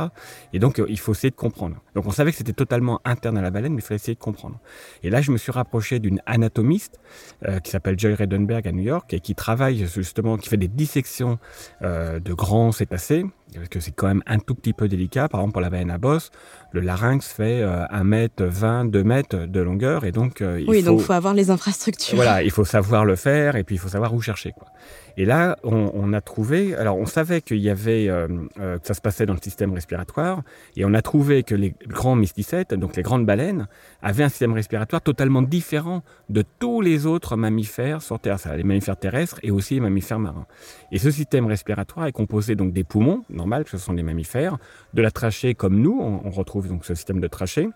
Et 0.53 0.59
donc, 0.59 0.79
euh, 0.79 0.85
il 0.89 0.99
faut 0.99 1.13
essayer 1.13 1.31
de 1.31 1.35
comprendre. 1.35 1.77
Donc, 1.95 2.05
on 2.05 2.11
savait 2.11 2.31
que 2.31 2.37
c'était 2.37 2.53
totalement 2.53 3.01
interne 3.05 3.37
à 3.37 3.41
la 3.41 3.51
baleine, 3.51 3.73
mais 3.73 3.81
il 3.81 3.85
fallait 3.85 3.95
essayer 3.95 4.15
de 4.15 4.19
comprendre. 4.19 4.59
Et 5.03 5.09
là, 5.09 5.21
je 5.21 5.31
me 5.31 5.37
suis 5.37 5.51
rapproché 5.51 5.99
d'une 5.99 6.21
anatomiste 6.25 6.99
euh, 7.47 7.59
qui 7.59 7.71
s'appelle 7.71 7.99
Joy 7.99 8.13
Redenberg 8.15 8.67
à 8.67 8.71
New 8.71 8.83
York 8.83 9.13
et 9.13 9.19
qui 9.19 9.35
travaille 9.35 9.85
justement, 9.87 10.37
qui 10.37 10.49
fait 10.49 10.57
des 10.57 10.67
dissections 10.67 11.39
euh, 11.81 12.19
de 12.19 12.33
grands 12.33 12.71
cétacés, 12.71 13.25
parce 13.55 13.69
que 13.69 13.79
c'est 13.79 13.91
quand 13.91 14.07
même 14.07 14.23
un 14.25 14.39
tout 14.39 14.55
petit 14.55 14.73
peu 14.73 14.87
délicat. 14.87 15.27
Par 15.29 15.41
exemple, 15.41 15.53
pour 15.53 15.61
la 15.61 15.69
baleine 15.69 15.91
à 15.91 15.97
bosse, 15.97 16.31
le 16.71 16.81
larynx 16.81 17.31
fait 17.31 17.61
euh, 17.61 17.85
1 17.89 18.03
mètre 18.03 18.43
20, 18.43 18.85
2 18.85 19.03
mètres 19.03 19.45
de 19.45 19.59
longueur. 19.59 20.05
Et 20.05 20.11
donc, 20.11 20.41
euh, 20.41 20.59
il 20.59 20.69
oui, 20.69 20.81
faut, 20.81 20.87
donc 20.87 20.99
il 21.01 21.05
faut 21.05 21.13
avoir 21.13 21.33
les 21.33 21.49
infrastructures. 21.51 22.15
Voilà, 22.15 22.43
il 22.43 22.51
faut 22.51 22.65
savoir 22.65 23.05
le 23.05 23.15
faire 23.15 23.55
et 23.55 23.63
puis 23.63 23.75
il 23.75 23.79
faut 23.79 23.89
savoir 23.89 24.13
où 24.13 24.21
chercher. 24.21 24.51
Quoi. 24.51 24.67
Et 25.15 25.25
là, 25.25 25.57
on, 25.63 26.11
a 26.13 26.21
trouvé, 26.21 26.75
alors 26.75 26.97
on 26.97 27.05
savait 27.05 27.41
qu'il 27.41 27.59
y 27.59 27.69
avait, 27.69 28.09
euh, 28.09 28.27
euh, 28.59 28.79
que 28.79 28.87
ça 28.87 28.95
se 28.95 29.01
passait 29.01 29.25
dans 29.25 29.33
le 29.33 29.41
système 29.41 29.71
respiratoire, 29.71 30.41
et 30.75 30.85
on 30.85 30.93
a 30.93 31.01
trouvé 31.03 31.43
que 31.43 31.53
les 31.53 31.75
grands 31.87 32.15
mysticètes, 32.15 32.73
donc 32.73 32.95
les 32.95 33.03
grandes 33.03 33.25
baleines, 33.25 33.67
avaient 34.01 34.23
un 34.23 34.29
système 34.29 34.53
respiratoire 34.53 35.01
totalement 35.01 35.43
différent 35.43 36.03
de 36.29 36.43
tous 36.59 36.81
les 36.81 37.05
autres 37.05 37.35
mammifères 37.35 38.01
sur 38.01 38.19
Terre, 38.19 38.39
ça, 38.39 38.55
les 38.57 38.63
mammifères 38.63 38.97
terrestres 38.97 39.39
et 39.43 39.51
aussi 39.51 39.75
les 39.75 39.81
mammifères 39.81 40.19
marins. 40.19 40.47
Et 40.91 40.97
ce 40.97 41.11
système 41.11 41.45
respiratoire 41.45 42.07
est 42.07 42.11
composé 42.11 42.55
donc 42.55 42.73
des 42.73 42.83
poumons, 42.83 43.23
normal, 43.29 43.65
ce 43.67 43.77
sont 43.77 43.93
des 43.93 44.03
mammifères, 44.03 44.57
de 44.95 45.01
la 45.01 45.11
trachée 45.11 45.53
comme 45.53 45.79
nous, 45.79 45.99
on 46.01 46.29
retrouve 46.31 46.67
donc 46.67 46.85
ce 46.85 46.95
système 46.95 47.19
de 47.19 47.27
trachée, 47.27 47.69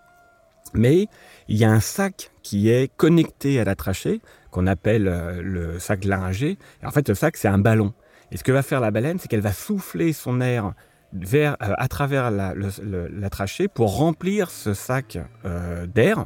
mais 0.74 1.08
il 1.48 1.58
y 1.58 1.66
a 1.66 1.72
un 1.72 1.80
sac 1.80 2.32
qui 2.44 2.70
est 2.70 2.92
connecté 2.96 3.60
à 3.60 3.64
la 3.64 3.76
trachée, 3.76 4.22
qu'on 4.58 4.66
appelle 4.66 5.08
euh, 5.08 5.40
le 5.44 5.78
sac 5.78 6.04
laryngé. 6.04 6.58
En 6.84 6.90
fait, 6.90 7.08
ce 7.08 7.14
sac, 7.14 7.38
c'est 7.38 7.48
un 7.48 7.60
ballon. 7.60 7.94
Et 8.32 8.38
ce 8.38 8.44
que 8.44 8.52
va 8.52 8.64
faire 8.64 8.80
la 8.80 8.90
baleine, 8.90 9.20
c'est 9.20 9.28
qu'elle 9.28 9.42
va 9.42 9.54
souffler 9.54 10.14
son 10.14 10.42
air 10.42 10.74
vers, 11.14 11.58
euh, 11.62 11.74
à 11.78 11.88
travers 11.88 12.32
la, 12.32 12.56
le, 12.56 12.70
le, 12.84 13.08
la, 13.08 13.30
trachée 13.30 13.68
pour 13.68 13.98
remplir 13.98 14.50
ce 14.50 14.74
sac 14.74 15.20
euh, 15.46 15.86
d'air. 15.86 16.26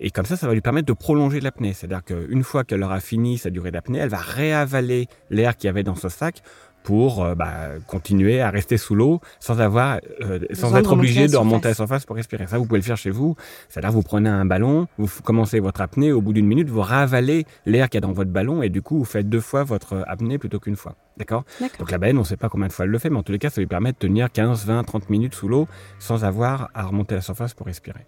Et 0.00 0.10
comme 0.10 0.26
ça, 0.26 0.36
ça 0.36 0.46
va 0.46 0.52
lui 0.52 0.60
permettre 0.60 0.86
de 0.86 0.92
prolonger 0.92 1.40
l'apnée. 1.40 1.72
C'est-à-dire 1.72 2.04
qu'une 2.04 2.44
fois 2.44 2.62
qu'elle 2.62 2.82
aura 2.82 3.00
fini 3.00 3.38
sa 3.38 3.48
durée 3.48 3.70
d'apnée, 3.70 4.00
elle 4.00 4.10
va 4.10 4.18
réavaler 4.18 5.06
l'air 5.30 5.56
qu'il 5.56 5.68
y 5.68 5.70
avait 5.70 5.82
dans 5.82 5.96
ce 5.96 6.10
sac 6.10 6.42
pour 6.82 7.24
euh, 7.24 7.34
bah, 7.34 7.70
continuer 7.86 8.40
à 8.40 8.50
rester 8.50 8.76
sous 8.76 8.94
l'eau 8.94 9.20
sans 9.40 9.60
avoir, 9.60 10.00
euh, 10.20 10.40
sans 10.52 10.76
être 10.76 10.92
obligé 10.92 11.28
de 11.28 11.36
remonter 11.36 11.66
à 11.66 11.70
la 11.70 11.74
surface 11.74 12.04
pour 12.04 12.16
respirer. 12.16 12.46
Ça, 12.46 12.58
vous 12.58 12.66
pouvez 12.66 12.80
le 12.80 12.84
faire 12.84 12.96
chez 12.96 13.10
vous. 13.10 13.36
C'est-à-dire, 13.68 13.92
vous 13.92 14.02
prenez 14.02 14.28
un 14.28 14.44
ballon, 14.44 14.86
vous 14.98 15.08
commencez 15.22 15.60
votre 15.60 15.80
apnée, 15.80 16.12
au 16.12 16.20
bout 16.20 16.32
d'une 16.32 16.46
minute, 16.46 16.68
vous 16.68 16.80
ravalez 16.80 17.46
l'air 17.66 17.88
qu'il 17.88 17.98
y 17.98 18.02
a 18.04 18.06
dans 18.06 18.12
votre 18.12 18.30
ballon 18.30 18.62
et 18.62 18.68
du 18.68 18.82
coup, 18.82 18.98
vous 18.98 19.04
faites 19.04 19.28
deux 19.28 19.40
fois 19.40 19.64
votre 19.64 20.04
apnée 20.06 20.38
plutôt 20.38 20.60
qu'une 20.60 20.76
fois. 20.76 20.94
D'accord? 21.16 21.44
Donc 21.78 21.90
la 21.90 21.98
baleine, 21.98 22.16
on 22.16 22.20
ne 22.20 22.26
sait 22.26 22.38
pas 22.38 22.48
combien 22.48 22.68
de 22.68 22.72
fois 22.72 22.86
elle 22.86 22.90
le 22.90 22.98
fait, 22.98 23.10
mais 23.10 23.18
en 23.18 23.22
tous 23.22 23.32
les 23.32 23.38
cas, 23.38 23.50
ça 23.50 23.60
lui 23.60 23.66
permet 23.66 23.92
de 23.92 23.98
tenir 23.98 24.32
15, 24.32 24.64
20, 24.64 24.82
30 24.84 25.10
minutes 25.10 25.34
sous 25.34 25.48
l'eau 25.48 25.68
sans 25.98 26.24
avoir 26.24 26.70
à 26.74 26.84
remonter 26.84 27.14
à 27.14 27.18
la 27.18 27.22
surface 27.22 27.52
pour 27.54 27.66
respirer. 27.66 28.06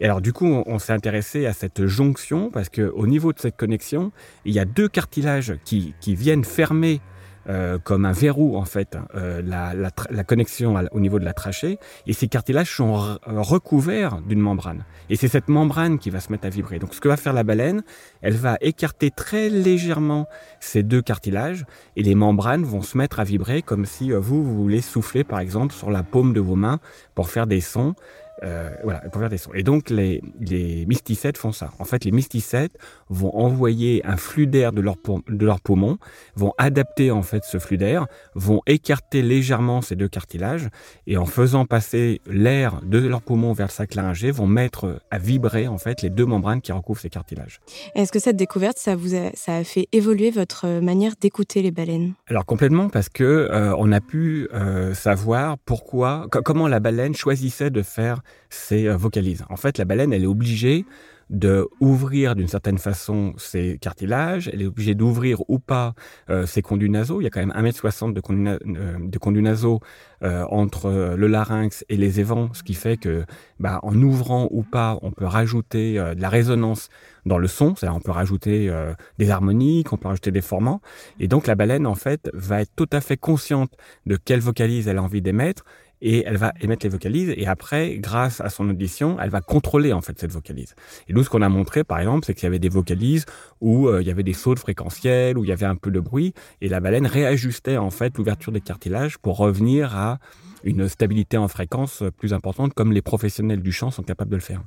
Et 0.00 0.06
alors 0.06 0.20
du 0.20 0.32
coup, 0.32 0.46
on, 0.46 0.64
on 0.66 0.78
s'est 0.78 0.92
intéressé 0.92 1.46
à 1.46 1.52
cette 1.52 1.86
jonction 1.86 2.50
parce 2.50 2.68
que 2.68 2.82
au 2.82 3.06
niveau 3.06 3.32
de 3.32 3.38
cette 3.38 3.56
connexion, 3.56 4.12
il 4.44 4.54
y 4.54 4.58
a 4.58 4.64
deux 4.64 4.88
cartilages 4.88 5.54
qui, 5.64 5.94
qui 6.00 6.14
viennent 6.14 6.44
fermer 6.44 7.00
euh, 7.48 7.78
comme 7.78 8.04
un 8.04 8.12
verrou 8.12 8.56
en 8.56 8.64
fait 8.64 8.96
euh, 9.14 9.42
la, 9.44 9.72
la, 9.74 10.24
connexion 10.24 10.74
au 10.92 11.00
niveau 11.00 11.18
de 11.18 11.24
la 11.24 11.32
trachée. 11.32 11.78
Et 12.06 12.12
ces 12.12 12.28
cartilages 12.28 12.74
sont 12.74 12.94
re 12.94 13.18
recouverts 13.26 14.20
d'une 14.20 14.40
membrane. 14.40 14.84
Et 15.08 15.16
c'est 15.16 15.28
cette 15.28 15.48
membrane 15.48 15.98
qui 15.98 16.10
va 16.10 16.20
se 16.20 16.30
mettre 16.30 16.46
à 16.46 16.50
vibrer. 16.50 16.78
Donc 16.78 16.94
ce 16.94 17.00
que 17.00 17.08
va 17.08 17.16
faire 17.16 17.32
la 17.32 17.44
baleine 17.44 17.82
elle 18.22 18.34
va 18.34 18.56
écarter 18.60 19.10
très 19.10 19.48
légèrement 19.48 20.26
ces 20.60 20.82
deux 20.82 21.02
cartilages 21.02 21.64
et 21.96 22.02
les 22.02 22.14
membranes 22.14 22.64
vont 22.64 22.82
se 22.82 22.98
mettre 22.98 23.20
à 23.20 23.24
vibrer 23.24 23.62
comme 23.62 23.86
si 23.86 24.12
euh, 24.12 24.18
vous, 24.18 24.44
vous 24.44 24.62
voulez 24.62 24.80
souffler 24.80 25.24
par 25.24 25.40
exemple 25.40 25.74
sur 25.74 25.90
la 25.90 26.02
paume 26.02 26.32
de 26.32 26.40
vos 26.40 26.56
mains 26.56 26.78
pour 27.14 27.30
faire 27.30 27.46
des 27.46 27.60
sons 27.60 27.94
euh, 28.42 28.70
voilà, 28.82 29.00
pour 29.00 29.20
faire 29.20 29.30
des 29.30 29.38
sons. 29.38 29.52
Et 29.54 29.62
donc 29.62 29.90
les, 29.90 30.22
les 30.40 30.86
mysticètes 30.86 31.36
font 31.36 31.52
ça. 31.52 31.70
En 31.78 31.84
fait, 31.84 32.04
les 32.04 32.10
mysticètes 32.10 32.76
vont 33.08 33.34
envoyer 33.36 34.04
un 34.06 34.16
flux 34.16 34.46
d'air 34.46 34.72
de 34.72 34.80
leur 34.80 34.96
de 35.28 35.46
leurs 35.46 35.60
poumons, 35.60 35.98
vont 36.36 36.52
adapter 36.58 37.10
en 37.10 37.22
fait 37.22 37.44
ce 37.44 37.58
flux 37.58 37.76
d'air, 37.76 38.06
vont 38.34 38.60
écarter 38.66 39.22
légèrement 39.22 39.82
ces 39.82 39.96
deux 39.96 40.08
cartilages 40.08 40.68
et 41.06 41.16
en 41.16 41.26
faisant 41.26 41.64
passer 41.64 42.20
l'air 42.26 42.80
de 42.82 42.98
leurs 42.98 43.22
poumons 43.22 43.52
vers 43.52 43.66
le 43.66 43.72
sac 43.72 43.94
laryngé, 43.94 44.30
vont 44.30 44.46
mettre 44.46 45.00
à 45.10 45.18
vibrer 45.18 45.68
en 45.68 45.78
fait 45.78 46.02
les 46.02 46.10
deux 46.10 46.26
membranes 46.26 46.60
qui 46.60 46.72
recouvrent 46.72 47.00
ces 47.00 47.10
cartilages. 47.10 47.60
Est-ce 47.94 48.12
que 48.12 48.18
cette 48.18 48.36
découverte, 48.36 48.78
ça 48.78 48.96
vous 48.96 49.14
a, 49.14 49.30
ça 49.34 49.56
a 49.56 49.64
fait 49.64 49.88
évoluer 49.92 50.30
votre 50.30 50.80
manière 50.80 51.14
d'écouter 51.20 51.62
les 51.62 51.70
baleines? 51.70 52.14
Alors 52.26 52.46
complètement 52.46 52.88
parce 52.88 53.08
que 53.08 53.24
euh, 53.24 53.74
on 53.76 53.92
a 53.92 54.00
pu 54.00 54.48
euh, 54.52 54.94
savoir 54.94 55.58
pourquoi, 55.58 56.26
comment 56.30 56.68
la 56.68 56.80
baleine 56.80 57.14
choisissait 57.14 57.70
de 57.70 57.82
faire 57.82 58.22
ses 58.48 58.88
vocalises. 58.88 59.44
En 59.48 59.56
fait, 59.56 59.78
la 59.78 59.84
baleine, 59.84 60.12
elle 60.12 60.24
est 60.24 60.26
obligée 60.26 60.84
de 61.30 61.68
ouvrir 61.78 62.34
d'une 62.34 62.48
certaine 62.48 62.78
façon 62.78 63.34
ses 63.38 63.78
cartilages, 63.78 64.50
elle 64.52 64.62
est 64.62 64.66
obligée 64.66 64.96
d'ouvrir 64.96 65.42
ou 65.48 65.60
pas 65.60 65.94
euh, 66.28 66.44
ses 66.44 66.60
conduits 66.60 66.90
nasaux. 66.90 67.20
Il 67.20 67.24
y 67.24 67.26
a 67.28 67.30
quand 67.30 67.44
même 67.44 67.54
1m60 67.56 68.12
de 68.12 68.20
conduits, 68.20 68.48
euh, 68.48 68.98
de 69.00 69.18
conduits 69.18 69.42
nasaux 69.42 69.80
euh, 70.22 70.44
entre 70.50 71.14
le 71.16 71.26
larynx 71.28 71.84
et 71.88 71.96
les 71.96 72.18
évents, 72.18 72.52
ce 72.52 72.64
qui 72.64 72.74
fait 72.74 72.96
que 72.96 73.24
bah, 73.60 73.78
en 73.82 73.94
ouvrant 74.02 74.48
ou 74.50 74.62
pas, 74.62 74.98
on 75.02 75.12
peut 75.12 75.24
rajouter 75.24 75.98
euh, 75.98 76.14
de 76.14 76.20
la 76.20 76.28
résonance 76.28 76.88
dans 77.26 77.38
le 77.38 77.46
son, 77.46 77.74
c'est-à-dire 77.76 77.96
on 77.96 78.00
peut 78.00 78.10
rajouter 78.10 78.68
euh, 78.68 78.92
des 79.18 79.30
harmoniques, 79.30 79.92
on 79.92 79.96
peut 79.96 80.08
rajouter 80.08 80.30
des 80.30 80.40
formants, 80.40 80.80
et 81.20 81.28
donc 81.28 81.46
la 81.46 81.54
baleine 81.54 81.86
en 81.86 81.94
fait 81.94 82.30
va 82.34 82.62
être 82.62 82.72
tout 82.76 82.88
à 82.92 83.00
fait 83.00 83.16
consciente 83.16 83.72
de 84.06 84.16
quelle 84.16 84.40
vocalise 84.40 84.88
elle 84.88 84.98
a 84.98 85.02
envie 85.02 85.22
d'émettre, 85.22 85.64
et 86.02 86.24
elle 86.26 86.36
va 86.36 86.52
émettre 86.60 86.84
les 86.84 86.90
vocalises 86.90 87.32
et 87.36 87.46
après, 87.46 87.96
grâce 87.98 88.40
à 88.40 88.48
son 88.48 88.68
audition, 88.68 89.18
elle 89.20 89.30
va 89.30 89.40
contrôler 89.40 89.92
en 89.92 90.00
fait 90.00 90.18
cette 90.18 90.32
vocalise. 90.32 90.74
Et 91.08 91.12
nous, 91.12 91.22
ce 91.22 91.30
qu'on 91.30 91.42
a 91.42 91.48
montré, 91.48 91.84
par 91.84 91.98
exemple, 91.98 92.24
c'est 92.26 92.34
qu'il 92.34 92.44
y 92.44 92.46
avait 92.46 92.58
des 92.58 92.68
vocalises 92.68 93.26
où 93.60 93.88
euh, 93.88 94.00
il 94.02 94.08
y 94.08 94.10
avait 94.10 94.22
des 94.22 94.32
sauts 94.32 94.54
de 94.54 94.60
fréquentiel, 94.60 95.38
où 95.38 95.44
il 95.44 95.48
y 95.48 95.52
avait 95.52 95.66
un 95.66 95.76
peu 95.76 95.90
de 95.90 96.00
bruit, 96.00 96.34
et 96.60 96.68
la 96.68 96.80
baleine 96.80 97.06
réajustait 97.06 97.76
en 97.76 97.90
fait 97.90 98.16
l'ouverture 98.18 98.52
des 98.52 98.60
cartilages 98.60 99.18
pour 99.18 99.36
revenir 99.36 99.96
à 99.96 100.18
une 100.64 100.88
stabilité 100.88 101.36
en 101.36 101.48
fréquence 101.48 102.02
plus 102.16 102.32
importante, 102.34 102.74
comme 102.74 102.92
les 102.92 103.02
professionnels 103.02 103.62
du 103.62 103.72
chant 103.72 103.90
sont 103.90 104.02
capables 104.02 104.30
de 104.30 104.36
le 104.36 104.42
faire. 104.42 104.62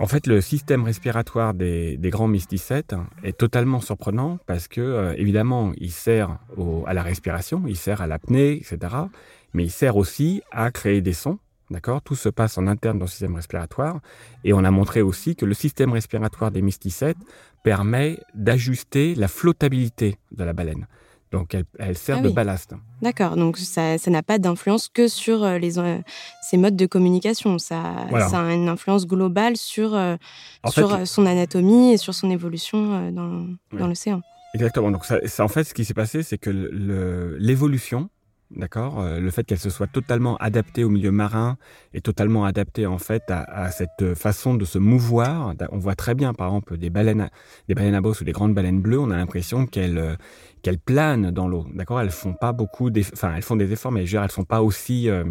En 0.00 0.06
fait, 0.06 0.28
le 0.28 0.40
système 0.40 0.84
respiratoire 0.84 1.54
des, 1.54 1.98
grands 2.04 2.28
mysticètes 2.28 2.94
est 3.24 3.36
totalement 3.36 3.80
surprenant 3.80 4.38
parce 4.46 4.68
que, 4.68 4.80
euh, 4.80 5.14
évidemment, 5.16 5.72
il 5.76 5.90
sert 5.90 6.38
à 6.86 6.94
la 6.94 7.02
respiration, 7.02 7.64
il 7.66 7.76
sert 7.76 8.00
à 8.00 8.06
l'apnée, 8.06 8.52
etc 8.52 8.90
mais 9.52 9.64
il 9.64 9.70
sert 9.70 9.96
aussi 9.96 10.42
à 10.50 10.70
créer 10.70 11.00
des 11.00 11.12
sons. 11.14 11.38
D'accord? 11.70 12.00
Tout 12.00 12.14
se 12.14 12.30
passe 12.30 12.56
en 12.56 12.66
interne 12.66 12.98
dans 12.98 13.04
le 13.04 13.10
système 13.10 13.34
respiratoire. 13.34 14.00
Et 14.42 14.54
on 14.54 14.64
a 14.64 14.70
montré 14.70 15.02
aussi 15.02 15.36
que 15.36 15.44
le 15.44 15.52
système 15.52 15.92
respiratoire 15.92 16.50
des 16.50 16.62
mysticètes 16.62 17.18
permet 17.62 18.18
d'ajuster 18.34 19.14
la 19.14 19.28
flottabilité 19.28 20.16
de 20.32 20.44
la 20.44 20.54
baleine. 20.54 20.86
Donc 21.30 21.52
elle, 21.54 21.64
elle 21.78 21.98
sert 21.98 22.18
ah 22.20 22.22
de 22.22 22.30
ballast. 22.30 22.72
D'accord, 23.02 23.36
donc 23.36 23.58
ça 23.58 23.98
n'a 24.06 24.22
pas 24.22 24.38
d'influence 24.38 24.88
que 24.88 25.08
sur 25.08 25.44
euh, 25.44 25.58
les, 25.58 25.78
euh, 25.78 25.98
ces 26.40 26.56
modes 26.56 26.74
de 26.76 26.86
communication. 26.86 27.58
Ça, 27.58 28.06
Voilà. 28.08 28.28
ça 28.30 28.46
a 28.46 28.54
une 28.54 28.70
influence 28.70 29.06
globale 29.06 29.58
sur, 29.58 29.94
euh, 29.94 30.16
En 30.62 30.70
sur 30.70 30.90
fait, 30.96 31.04
son 31.04 31.26
anatomie 31.26 31.92
et 31.92 31.96
sur 31.98 32.14
son 32.14 32.30
évolution 32.30 32.94
euh, 32.94 33.10
dans, 33.10 33.40
Oui. 33.72 33.78
dans 33.78 33.88
l'océan. 33.88 34.22
Exactement. 34.54 34.90
Donc 34.90 35.04
ça, 35.04 35.18
ça, 35.26 35.44
en 35.44 35.48
fait, 35.48 35.64
ce 35.64 35.74
qui 35.74 35.84
s'est 35.84 35.92
passé, 35.92 36.22
c'est 36.22 36.38
que 36.38 36.48
l'évolution, 37.38 38.08
d'accord, 38.50 39.00
euh, 39.00 39.20
le 39.20 39.30
fait 39.30 39.44
qu'elle 39.44 39.58
se 39.58 39.70
soit 39.70 39.86
totalement 39.86 40.36
adaptée 40.36 40.84
au 40.84 40.90
milieu 40.90 41.10
marin 41.10 41.56
et 41.94 42.00
totalement 42.00 42.44
adaptée 42.44 42.86
en 42.86 42.98
fait 42.98 43.22
à, 43.28 43.70
cette 43.70 44.14
façon 44.14 44.54
de 44.54 44.64
se 44.64 44.78
mouvoir. 44.78 45.54
On 45.70 45.78
voit 45.78 45.94
très 45.94 46.14
bien, 46.14 46.34
par 46.34 46.48
exemple, 46.48 46.76
des 46.78 46.90
baleines, 46.90 47.30
des 47.68 47.74
baleines 47.74 47.94
à 47.94 48.00
bosse 48.00 48.20
ou 48.20 48.24
des 48.24 48.32
grandes 48.32 48.54
baleines 48.54 48.80
bleues. 48.80 48.98
On 48.98 49.10
a 49.10 49.16
l'impression 49.16 49.66
qu'elles 49.66 49.98
euh, 49.98 50.76
planent 50.84 51.30
dans 51.30 51.48
l'eau. 51.48 51.66
D'accord, 51.74 52.00
elles 52.00 52.10
font 52.10 52.34
pas 52.34 52.52
beaucoup, 52.52 52.90
enfin, 53.12 53.34
elles 53.36 53.42
font 53.42 53.56
des 53.56 53.72
efforts, 53.72 53.92
mais 53.92 54.00
je 54.00 54.06
veux 54.06 54.10
dire, 54.10 54.22
elles 54.22 54.30
sont 54.30 54.44
pas 54.44 54.62
aussi 54.62 55.08
euh, 55.08 55.24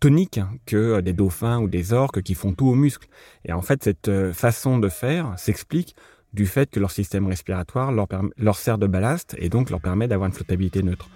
tonique 0.00 0.40
que 0.66 1.00
des 1.00 1.12
dauphins 1.12 1.60
ou 1.60 1.68
des 1.68 1.92
orques 1.92 2.22
qui 2.22 2.34
font 2.34 2.52
tout 2.52 2.66
aux 2.66 2.74
muscles. 2.74 3.08
Et 3.44 3.52
en 3.52 3.62
fait, 3.62 3.82
cette 3.82 4.32
façon 4.32 4.78
de 4.78 4.88
faire 4.88 5.34
s'explique 5.36 5.96
du 6.32 6.46
fait 6.46 6.70
que 6.70 6.80
leur 6.80 6.90
système 6.90 7.26
respiratoire 7.26 7.92
leur 7.92 8.56
sert 8.56 8.78
de 8.78 8.88
ballast 8.88 9.36
et 9.38 9.48
donc 9.48 9.70
leur 9.70 9.80
permet 9.80 10.08
d'avoir 10.08 10.26
une 10.26 10.34
flottabilité 10.34 10.82
neutre. 10.82 11.08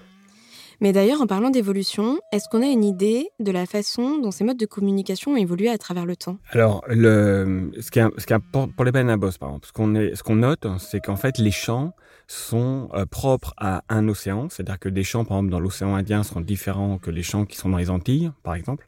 Mais 0.80 0.92
d'ailleurs, 0.92 1.20
en 1.20 1.26
parlant 1.26 1.50
d'évolution, 1.50 2.20
est-ce 2.32 2.49
qu'on 2.49 2.62
a 2.62 2.66
une 2.66 2.85
idée 2.85 3.30
de 3.40 3.50
la 3.50 3.66
façon 3.66 4.18
dont 4.18 4.30
ces 4.30 4.44
modes 4.44 4.58
de 4.58 4.66
communication 4.66 5.32
ont 5.32 5.37
évolué 5.37 5.68
à 5.68 5.78
travers 5.78 6.06
le 6.06 6.14
temps? 6.14 6.38
Alors, 6.50 6.85
ce 6.88 7.90
qui 7.90 7.99
est, 7.99 8.06
ce 8.16 8.26
qui 8.26 8.32
est 8.32 8.38
pour 8.52 8.85
les 8.85 8.92
baleines 8.92 9.11
à 9.11 9.16
bosse, 9.16 9.38
par 9.38 9.49
exemple, 9.49 9.66
ce 9.66 10.23
qu'on 10.23 10.37
note, 10.37 10.66
c'est 10.78 11.00
qu'en 11.00 11.16
fait, 11.16 11.38
les 11.38 11.50
champs 11.50 11.94
sont 12.28 12.90
euh, 12.94 13.06
propres 13.06 13.54
à 13.56 13.82
un 13.88 14.06
océan, 14.06 14.49
c'est-à-dire 14.50 14.78
que 14.78 14.88
des 14.88 15.02
champs, 15.02 15.25
par 15.25 15.38
exemple, 15.38 15.50
dans 15.50 15.61
l'océan 15.61 15.94
Indien 15.94 16.23
seront 16.23 16.42
différents 16.42 16.99
que 16.99 17.11
les 17.11 17.23
champs 17.23 17.44
qui 17.47 17.56
sont 17.56 17.70
dans 17.70 17.78
les 17.78 17.90
Antilles, 17.90 18.30
par 18.42 18.54
exemple 18.54 18.87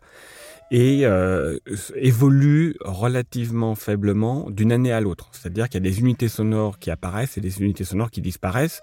et 0.71 1.05
euh, 1.05 1.59
évoluent 1.97 2.77
relativement 2.83 3.75
faiblement 3.75 4.49
d'une 4.51 4.71
année 4.71 4.93
à 4.93 5.01
l'autre. 5.01 5.29
C'est-à-dire 5.33 5.69
qu'il 5.69 5.85
y 5.85 5.89
a 5.89 5.91
des 5.91 6.01
unités 6.01 6.29
sonores 6.29 6.79
qui 6.79 6.91
apparaissent 6.91 7.37
et 7.37 7.41
des 7.41 7.61
unités 7.61 7.85
sonores 7.85 8.11
qui 8.11 8.21
disparaissent. 8.21 8.81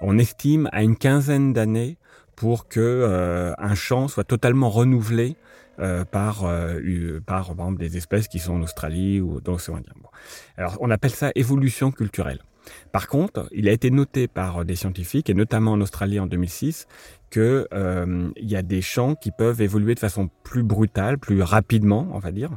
On 0.00 0.18
estime 0.18 0.68
à 0.72 0.82
une 0.82 0.96
quinzaine 0.96 1.52
d'années 1.52 1.98
pour 2.40 2.68
que 2.68 2.80
euh, 2.80 3.52
un 3.58 3.74
champ 3.74 4.08
soit 4.08 4.24
totalement 4.24 4.70
renouvelé 4.70 5.36
euh, 5.78 6.06
par, 6.06 6.46
euh, 6.46 7.20
par, 7.20 7.48
par 7.48 7.50
exemple, 7.50 7.78
des 7.78 7.98
espèces 7.98 8.28
qui 8.28 8.38
sont 8.38 8.54
en 8.54 8.62
Australie 8.62 9.20
ou 9.20 9.42
dans 9.42 9.52
l'océan 9.52 9.76
Indien. 9.76 9.92
Alors, 10.56 10.78
on 10.80 10.90
appelle 10.90 11.10
ça 11.10 11.32
évolution 11.34 11.92
culturelle. 11.92 12.38
Par 12.92 13.08
contre, 13.08 13.46
il 13.52 13.68
a 13.68 13.72
été 13.72 13.90
noté 13.90 14.26
par 14.26 14.64
des 14.64 14.74
scientifiques, 14.74 15.28
et 15.28 15.34
notamment 15.34 15.72
en 15.72 15.82
Australie 15.82 16.18
en 16.18 16.26
2006, 16.26 16.86
qu'il 17.30 17.66
euh, 17.72 18.30
y 18.36 18.56
a 18.56 18.62
des 18.62 18.82
champs 18.82 19.14
qui 19.14 19.30
peuvent 19.30 19.60
évoluer 19.60 19.94
de 19.94 20.00
façon 20.00 20.28
plus 20.42 20.62
brutale, 20.62 21.18
plus 21.18 21.42
rapidement, 21.42 22.08
on 22.12 22.18
va 22.18 22.32
dire, 22.32 22.50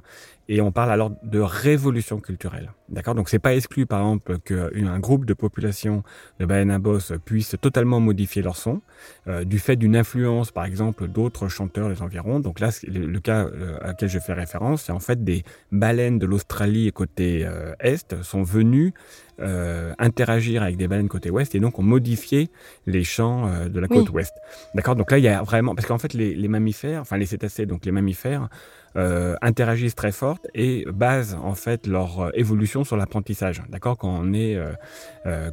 et 0.49 0.61
on 0.61 0.71
parle 0.71 0.91
alors 0.91 1.11
de 1.23 1.39
révolution 1.39 2.19
culturelle. 2.19 2.73
D'accord? 2.89 3.15
Donc 3.15 3.29
c'est 3.29 3.39
pas 3.39 3.55
exclu 3.55 3.85
par 3.85 4.01
exemple 4.01 4.39
qu'un 4.39 4.99
groupe 4.99 5.25
de 5.25 5.33
population 5.33 6.03
de 6.39 6.45
baleines 6.45 6.71
à 6.71 6.79
bosse 6.79 7.13
puisse 7.23 7.55
totalement 7.61 7.99
modifier 7.99 8.41
leur 8.41 8.57
son 8.57 8.81
euh, 9.27 9.45
du 9.45 9.57
fait 9.57 9.77
d'une 9.77 9.95
influence 9.95 10.51
par 10.51 10.65
exemple 10.65 11.07
d'autres 11.07 11.47
chanteurs 11.47 11.89
des 11.89 12.01
environs. 12.01 12.39
Donc 12.39 12.59
là 12.59 12.69
le, 12.87 13.19
cas 13.19 13.45
euh, 13.45 13.77
à 13.81 13.87
laquelle 13.87 14.09
je 14.09 14.19
fais 14.19 14.33
référence, 14.33 14.83
c'est 14.83 14.91
en 14.91 14.99
fait 14.99 15.23
des 15.23 15.43
baleines 15.71 16.19
de 16.19 16.25
l'Australie 16.25 16.91
côté 16.91 17.45
euh, 17.45 17.73
est 17.79 18.21
sont 18.21 18.43
venues 18.43 18.93
euh, 19.39 19.93
interagir 19.97 20.61
avec 20.61 20.77
des 20.77 20.87
baleines 20.87 21.07
côté 21.07 21.31
ouest 21.31 21.55
et 21.55 21.59
donc 21.59 21.79
ont 21.79 21.83
modifié 21.83 22.51
les 22.85 23.03
chants 23.03 23.47
euh, 23.47 23.67
de 23.67 23.79
la 23.79 23.87
côte 23.87 24.11
ouest. 24.11 24.33
D'accord? 24.75 24.95
Donc 24.95 25.09
là, 25.09 25.17
il 25.17 25.23
y 25.23 25.27
a 25.27 25.41
vraiment... 25.41 25.73
Parce 25.73 25.87
qu'en 25.87 25.97
fait, 25.97 26.13
les, 26.13 26.35
les, 26.35 26.47
mammifères, 26.47 27.01
enfin 27.01 27.17
les 27.17 27.25
cétacés, 27.25 27.65
donc 27.65 27.83
les 27.83 27.91
mammifères, 27.91 28.47
euh, 28.95 29.35
interagissent 29.41 29.95
très 29.95 30.11
fortes 30.11 30.45
et 30.53 30.85
basent 30.93 31.35
en 31.41 31.55
fait 31.55 31.87
leur 31.87 32.29
évolution 32.35 32.83
sur 32.83 32.95
l'apprentissage. 32.95 33.63
D'accord? 33.69 33.97
Quand 33.97 34.19
on 34.21 34.33
est, 34.33 34.55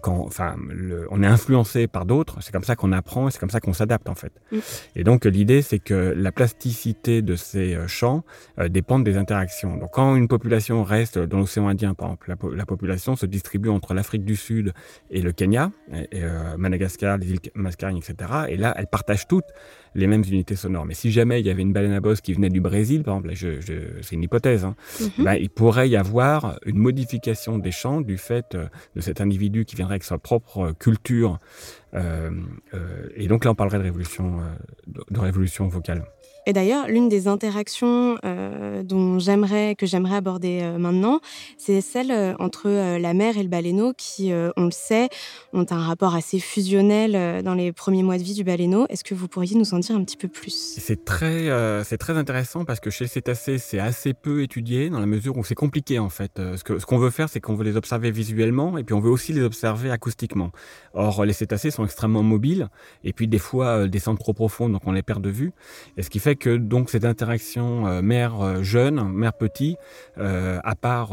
quand, 0.02 0.18
enfin, 0.26 0.56
le, 0.68 1.08
on 1.10 1.22
est 1.22 1.26
influencé 1.26 1.86
par 1.86 2.04
d'autres, 2.04 2.42
c'est 2.42 2.52
comme 2.52 2.64
ça 2.64 2.76
qu'on 2.76 2.92
apprend 2.92 3.28
et 3.28 3.30
c'est 3.30 3.38
comme 3.38 3.48
ça 3.48 3.60
qu'on 3.60 3.72
s'adapte 3.72 4.10
en 4.10 4.14
fait. 4.14 4.32
Et 4.94 5.04
donc 5.04 5.24
l'idée 5.24 5.62
c'est 5.62 5.78
que 5.78 6.12
la 6.14 6.32
plasticité 6.32 7.22
de 7.22 7.34
ces 7.34 7.78
champs 7.86 8.24
dépend 8.68 8.98
des 8.98 9.16
interactions. 9.16 9.78
Donc 9.78 9.92
quand 9.94 10.16
une 10.16 10.28
population 10.28 10.84
reste 10.84 11.18
dans 11.18 11.38
l'océan 11.38 11.68
Indien, 11.68 11.94
par 11.94 12.08
exemple, 12.08 12.28
la, 12.28 12.56
la, 12.56 12.66
population 12.66 13.16
se 13.16 13.24
distribue 13.24 13.69
entre 13.70 13.94
l'Afrique 13.94 14.24
du 14.24 14.36
Sud 14.36 14.72
et 15.10 15.22
le 15.22 15.32
Kenya, 15.32 15.72
et 15.92 16.22
Madagascar, 16.56 17.18
les 17.18 17.30
îles 17.30 17.40
Mascareignes, 17.54 17.98
etc. 17.98 18.30
Et 18.48 18.56
là, 18.56 18.74
elles 18.76 18.86
partagent 18.86 19.26
toutes 19.28 19.46
les 19.94 20.06
mêmes 20.06 20.24
unités 20.26 20.56
sonores. 20.56 20.86
Mais 20.86 20.94
si 20.94 21.10
jamais 21.10 21.40
il 21.40 21.46
y 21.46 21.50
avait 21.50 21.62
une 21.62 21.72
baleine 21.72 21.92
à 21.92 22.00
bosse 22.00 22.20
qui 22.20 22.32
venait 22.32 22.50
du 22.50 22.60
Brésil, 22.60 23.02
par 23.02 23.16
exemple, 23.16 23.34
je, 23.34 23.60
je, 23.60 23.74
c'est 24.02 24.14
une 24.14 24.22
hypothèse, 24.22 24.64
hein, 24.64 24.74
mm 25.00 25.04
-hmm. 25.04 25.24
ben, 25.24 25.34
il 25.34 25.50
pourrait 25.50 25.88
y 25.88 25.96
avoir 25.96 26.58
une 26.64 26.78
modification 26.78 27.58
des 27.58 27.72
chants 27.72 28.00
du 28.00 28.16
fait 28.18 28.54
euh, 28.54 28.66
de 28.96 29.00
cet 29.00 29.20
individu 29.20 29.64
qui 29.64 29.74
viendrait 29.76 29.94
avec 29.94 30.04
sa 30.04 30.18
propre 30.18 30.58
euh, 30.58 30.72
culture. 30.72 31.38
Euh, 31.94 32.30
euh, 32.74 33.20
et 33.22 33.26
donc 33.26 33.44
là, 33.44 33.50
on 33.50 33.56
parlerait 33.56 33.78
de 33.78 33.88
révolution, 33.90 34.26
de, 34.86 35.00
de 35.10 35.20
révolution 35.20 35.66
vocale. 35.68 36.04
Et 36.46 36.52
d'ailleurs, 36.52 36.88
l'une 36.88 37.08
des 37.08 37.28
interactions 37.28 38.16
euh, 38.24 38.82
dont 38.82 39.18
j'aimerais 39.18 39.74
que 39.74 39.86
j'aimerais 39.90 40.16
aborder 40.16 40.60
euh, 40.62 40.78
maintenant, 40.78 41.20
c'est 41.58 41.80
celle 41.82 42.10
euh, 42.10 42.34
entre 42.46 42.68
la 43.06 43.12
mer 43.12 43.36
et 43.36 43.42
le 43.42 43.48
baleineau 43.48 43.92
qui, 43.96 44.32
on 44.56 44.64
le 44.64 44.76
sait, 44.88 45.08
ont 45.52 45.66
un 45.70 45.82
rapport 45.90 46.14
assez 46.14 46.38
fusionnel 46.38 47.42
dans 47.42 47.54
les 47.54 47.72
premiers 47.72 48.02
mois 48.02 48.18
de 48.20 48.22
vie 48.22 48.34
du 48.34 48.44
baleineau. 48.44 48.86
Est-ce 48.88 49.04
que 49.04 49.14
vous 49.14 49.28
pourriez 49.28 49.56
nous 49.56 49.74
en 49.74 49.79
dire 49.80 49.96
un 49.96 50.04
petit 50.04 50.16
peu 50.16 50.28
plus 50.28 50.76
C'est 50.78 51.04
très, 51.04 51.48
euh, 51.48 51.84
c'est 51.84 51.98
très 51.98 52.16
intéressant 52.16 52.64
parce 52.64 52.80
que 52.80 52.90
chez 52.90 53.04
les 53.04 53.08
cétacés, 53.08 53.58
c'est 53.58 53.78
assez 53.78 54.14
peu 54.14 54.42
étudié 54.42 54.90
dans 54.90 55.00
la 55.00 55.06
mesure 55.06 55.36
où 55.36 55.44
c'est 55.44 55.54
compliqué 55.54 55.98
en 55.98 56.08
fait. 56.08 56.38
Euh, 56.38 56.56
ce 56.56 56.64
qu'on 56.64 56.78
ce 56.78 57.02
veut 57.02 57.10
faire, 57.10 57.28
c'est 57.28 57.40
qu'on 57.40 57.54
veut 57.54 57.64
les 57.64 57.76
observer 57.76 58.10
visuellement 58.10 58.78
et 58.78 58.84
puis 58.84 58.94
on 58.94 59.00
veut 59.00 59.10
aussi 59.10 59.32
les 59.32 59.42
observer 59.42 59.90
acoustiquement. 59.90 60.50
Or, 60.94 61.24
les 61.24 61.32
cétacés 61.32 61.70
sont 61.70 61.84
extrêmement 61.84 62.22
mobiles 62.22 62.68
et 63.04 63.12
puis 63.12 63.28
des 63.28 63.38
fois 63.38 63.66
euh, 63.66 63.88
descendent 63.88 64.18
trop 64.18 64.32
profond, 64.32 64.68
donc 64.68 64.82
on 64.86 64.92
les 64.92 65.02
perd 65.02 65.22
de 65.22 65.30
vue. 65.30 65.52
Et 65.96 66.02
ce 66.02 66.10
qui 66.10 66.18
fait 66.18 66.36
que 66.36 66.56
donc 66.56 66.90
cette 66.90 67.04
interaction 67.04 67.86
euh, 67.86 68.02
mère 68.02 68.40
euh, 68.40 68.62
jeune, 68.62 69.02
mère 69.12 69.32
petit, 69.32 69.76
euh, 70.18 70.58
à 70.64 70.74
part 70.74 71.12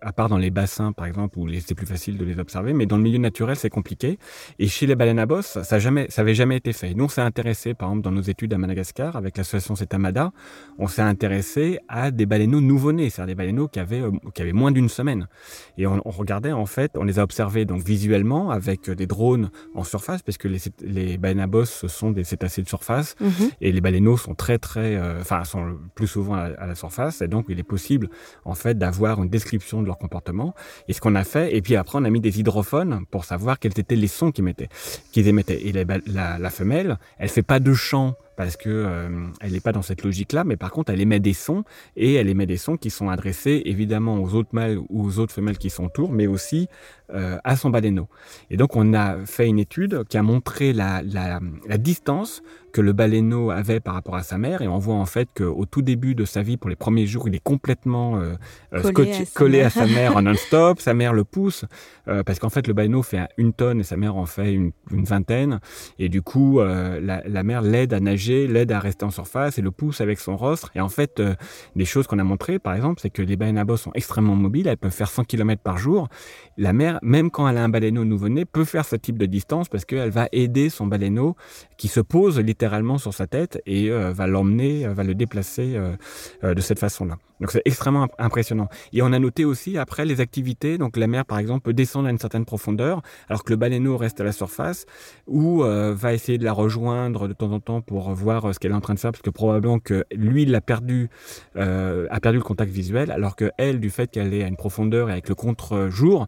à 0.00 0.12
part 0.12 0.28
dans 0.28 0.38
les 0.38 0.50
bassins 0.50 0.92
par 0.92 1.06
exemple 1.06 1.38
où 1.38 1.48
c'est 1.64 1.74
plus 1.74 1.86
facile 1.86 2.18
de 2.18 2.24
les 2.24 2.38
observer, 2.38 2.72
mais 2.72 2.86
dans 2.86 2.96
le 2.96 3.02
milieu 3.02 3.18
naturel 3.18 3.56
c'est 3.56 3.70
compliqué. 3.70 4.18
Et 4.58 4.68
chez 4.68 4.86
les 4.86 4.94
baleines 4.94 5.18
à 5.18 5.26
bosse, 5.26 5.58
ça 5.62 5.78
jamais, 5.78 6.06
ça 6.10 6.22
avait 6.22 6.34
jamais 6.34 6.56
été 6.56 6.72
fait. 6.72 6.94
On 6.98 7.08
s'est 7.08 7.20
intéressé 7.36 7.74
par 7.74 7.88
exemple 7.90 8.04
dans 8.04 8.12
nos 8.12 8.22
études 8.22 8.54
à 8.54 8.58
Madagascar 8.58 9.14
avec 9.14 9.36
l'association 9.36 9.74
Cetamada, 9.76 10.32
on 10.78 10.86
s'est 10.86 11.02
intéressé 11.02 11.78
à 11.86 12.10
des 12.10 12.24
baleineaux 12.24 12.62
nouveau-nés, 12.62 13.10
c'est-à-dire 13.10 13.34
des 13.34 13.38
baleineaux 13.42 13.68
qui 13.68 13.78
avaient 13.78 14.02
qui 14.34 14.40
avaient 14.40 14.54
moins 14.54 14.72
d'une 14.72 14.88
semaine. 14.88 15.28
Et 15.76 15.86
on, 15.86 16.00
on, 16.06 16.10
regardait 16.10 16.52
en 16.52 16.64
fait, 16.64 16.92
on 16.96 17.04
les 17.04 17.18
a 17.18 17.22
observés 17.22 17.66
donc 17.66 17.82
visuellement 17.82 18.50
avec 18.50 18.88
des 18.90 19.06
drones 19.06 19.50
en 19.74 19.84
surface 19.84 20.22
parce 20.22 20.38
que 20.38 20.48
les, 20.48 20.60
les 20.80 21.18
baleines 21.18 21.40
à 21.40 21.46
bosse 21.46 21.70
ce 21.82 21.88
sont 21.88 22.10
des 22.10 22.24
cétacés 22.24 22.62
de 22.62 22.68
surface 22.68 23.16
mm 23.20 23.26
-hmm. 23.28 23.50
et 23.60 23.70
les 23.76 23.82
baleineaux 23.86 24.16
sont 24.16 24.34
très 24.34 24.58
très, 24.68 24.90
euh, 24.96 25.20
enfin 25.20 25.44
sont 25.44 25.64
plus 25.94 26.10
souvent 26.14 26.36
à, 26.42 26.46
à, 26.62 26.66
la 26.66 26.74
surface 26.74 27.16
et 27.24 27.28
donc 27.34 27.44
il 27.52 27.58
est 27.62 27.70
possible 27.76 28.06
en 28.52 28.54
fait 28.62 28.74
d'avoir 28.82 29.14
une 29.22 29.28
description 29.38 29.76
de 29.82 29.86
leur 29.90 29.98
comportement. 30.04 30.50
Et 30.88 30.92
ce 30.96 31.00
qu'on 31.02 31.16
a 31.22 31.26
fait, 31.34 31.46
et 31.56 31.60
puis 31.64 31.76
après 31.82 31.96
on 32.00 32.04
a 32.08 32.12
mis 32.16 32.22
des 32.28 32.34
hydrophones 32.40 32.92
pour 33.12 33.22
savoir 33.32 33.54
quels 33.60 33.78
étaient 33.84 34.00
les 34.06 34.12
sons 34.18 34.30
qu'ils 34.34 34.46
mettaient, 34.50 34.70
qu'ils 35.12 35.28
émettaient. 35.32 35.60
Et 35.66 35.72
la, 35.78 35.84
la, 36.18 36.26
la 36.46 36.50
femelle, 36.58 36.90
elle 37.22 37.25
fait 37.28 37.42
pas 37.42 37.60
de 37.60 37.74
chant 37.74 38.16
parce 38.36 38.56
que 38.56 38.68
euh, 38.68 39.26
elle 39.40 39.52
n'est 39.52 39.60
pas 39.60 39.72
dans 39.72 39.82
cette 39.82 40.02
logique-là, 40.04 40.44
mais 40.44 40.56
par 40.56 40.70
contre, 40.70 40.92
elle 40.92 41.00
émet 41.00 41.20
des 41.20 41.32
sons 41.32 41.64
et 41.96 42.14
elle 42.14 42.28
émet 42.28 42.46
des 42.46 42.58
sons 42.58 42.76
qui 42.76 42.90
sont 42.90 43.08
adressés 43.08 43.62
évidemment 43.64 44.22
aux 44.22 44.34
autres 44.34 44.50
mâles 44.52 44.78
ou 44.90 45.04
aux 45.06 45.18
autres 45.18 45.32
femelles 45.32 45.58
qui 45.58 45.70
sont 45.70 45.84
autour, 45.86 46.12
mais 46.12 46.26
aussi 46.26 46.68
euh, 47.14 47.38
à 47.44 47.56
son 47.56 47.70
baleineau. 47.70 48.08
Et 48.50 48.56
donc, 48.56 48.76
on 48.76 48.92
a 48.94 49.16
fait 49.24 49.46
une 49.48 49.58
étude 49.58 50.04
qui 50.08 50.18
a 50.18 50.22
montré 50.22 50.72
la, 50.72 51.02
la, 51.02 51.40
la 51.66 51.78
distance 51.78 52.42
que 52.72 52.80
le 52.82 52.92
baleineau 52.92 53.50
avait 53.50 53.80
par 53.80 53.94
rapport 53.94 54.16
à 54.16 54.22
sa 54.22 54.36
mère, 54.36 54.60
et 54.60 54.68
on 54.68 54.76
voit 54.76 54.96
en 54.96 55.06
fait 55.06 55.28
qu'au 55.34 55.64
tout 55.64 55.80
début 55.80 56.14
de 56.14 56.26
sa 56.26 56.42
vie, 56.42 56.58
pour 56.58 56.68
les 56.68 56.76
premiers 56.76 57.06
jours, 57.06 57.26
il 57.26 57.34
est 57.34 57.42
complètement 57.42 58.18
euh, 58.18 58.34
collé, 58.92 59.12
à, 59.12 59.24
collé 59.34 59.60
à 59.62 59.70
sa 59.70 59.86
mère 59.86 60.16
en 60.16 60.22
non-stop. 60.22 60.80
sa 60.80 60.92
mère 60.92 61.14
le 61.14 61.24
pousse 61.24 61.64
parce 62.04 62.38
qu'en 62.38 62.50
fait, 62.50 62.68
le 62.68 62.74
baleineau 62.74 63.02
fait 63.02 63.26
une 63.38 63.52
tonne 63.52 63.80
et 63.80 63.82
sa 63.82 63.96
mère 63.96 64.16
en 64.16 64.26
fait 64.26 64.52
une, 64.52 64.72
une 64.90 65.04
vingtaine, 65.04 65.60
et 65.98 66.08
du 66.10 66.20
coup, 66.22 66.60
la, 66.60 67.22
la 67.26 67.42
mère 67.42 67.62
l'aide 67.62 67.94
à 67.94 68.00
nager 68.00 68.25
l'aide 68.28 68.72
à 68.72 68.80
rester 68.80 69.04
en 69.04 69.10
surface 69.10 69.58
et 69.58 69.62
le 69.62 69.70
pousse 69.70 70.00
avec 70.00 70.18
son 70.18 70.36
rostre. 70.36 70.70
Et 70.74 70.80
en 70.80 70.88
fait, 70.88 71.20
euh, 71.20 71.34
des 71.74 71.84
choses 71.84 72.06
qu'on 72.06 72.18
a 72.18 72.24
montrées, 72.24 72.58
par 72.58 72.74
exemple, 72.74 73.00
c'est 73.00 73.10
que 73.10 73.22
les 73.22 73.36
baleines 73.36 73.58
à 73.58 73.64
bosse 73.64 73.82
sont 73.82 73.92
extrêmement 73.94 74.36
mobiles, 74.36 74.66
elles 74.66 74.76
peuvent 74.76 74.92
faire 74.92 75.08
100 75.08 75.24
km 75.24 75.62
par 75.62 75.78
jour. 75.78 76.08
La 76.56 76.72
mère, 76.72 76.98
même 77.02 77.30
quand 77.30 77.48
elle 77.48 77.58
a 77.58 77.64
un 77.64 77.68
baleineau 77.68 78.04
nouveau-né, 78.04 78.44
peut 78.44 78.64
faire 78.64 78.84
ce 78.84 78.96
type 78.96 79.18
de 79.18 79.26
distance 79.26 79.68
parce 79.68 79.84
qu'elle 79.84 80.10
va 80.10 80.28
aider 80.32 80.70
son 80.70 80.86
baleineau 80.86 81.36
qui 81.76 81.88
se 81.88 82.00
pose 82.00 82.38
littéralement 82.38 82.98
sur 82.98 83.14
sa 83.14 83.26
tête 83.26 83.60
et 83.66 83.90
euh, 83.90 84.12
va 84.12 84.26
l'emmener, 84.26 84.86
euh, 84.86 84.94
va 84.94 85.04
le 85.04 85.14
déplacer 85.14 85.76
de 86.42 86.60
cette 86.60 86.78
façon-là. 86.78 87.16
Donc 87.40 87.50
c'est 87.50 87.62
extrêmement 87.64 88.08
impressionnant. 88.18 88.68
Et 88.92 89.02
on 89.02 89.12
a 89.12 89.18
noté 89.18 89.44
aussi 89.44 89.78
après 89.78 90.04
les 90.04 90.20
activités, 90.20 90.78
donc 90.78 90.96
la 90.96 91.06
mer 91.06 91.24
par 91.24 91.38
exemple 91.38 91.62
peut 91.62 91.74
descendre 91.74 92.08
à 92.08 92.10
une 92.10 92.18
certaine 92.18 92.44
profondeur 92.44 93.02
alors 93.28 93.44
que 93.44 93.50
le 93.50 93.56
baleineau 93.56 93.96
reste 93.96 94.20
à 94.20 94.24
la 94.24 94.32
surface 94.32 94.86
ou 95.26 95.62
euh, 95.62 95.94
va 95.94 96.14
essayer 96.14 96.38
de 96.38 96.44
la 96.44 96.52
rejoindre 96.52 97.28
de 97.28 97.32
temps 97.32 97.52
en 97.52 97.60
temps 97.60 97.80
pour 97.80 98.12
voir 98.14 98.46
euh, 98.46 98.52
ce 98.52 98.58
qu'elle 98.58 98.72
est 98.72 98.76
en 98.76 98.80
train 98.80 98.94
de 98.94 98.98
faire 98.98 99.12
parce 99.12 99.22
que 99.22 99.30
probablement 99.30 99.78
que 99.78 100.04
lui 100.12 100.42
il 100.42 100.54
a 100.54 100.60
perdu 100.60 101.08
euh, 101.56 102.06
a 102.10 102.20
perdu 102.20 102.38
le 102.38 102.44
contact 102.44 102.72
visuel 102.72 103.10
alors 103.10 103.36
que 103.36 103.50
elle 103.58 103.80
du 103.80 103.90
fait 103.90 104.10
qu'elle 104.10 104.32
est 104.32 104.42
à 104.42 104.48
une 104.48 104.56
profondeur 104.56 105.08
et 105.08 105.12
avec 105.12 105.28
le 105.28 105.34
contre-jour 105.34 106.26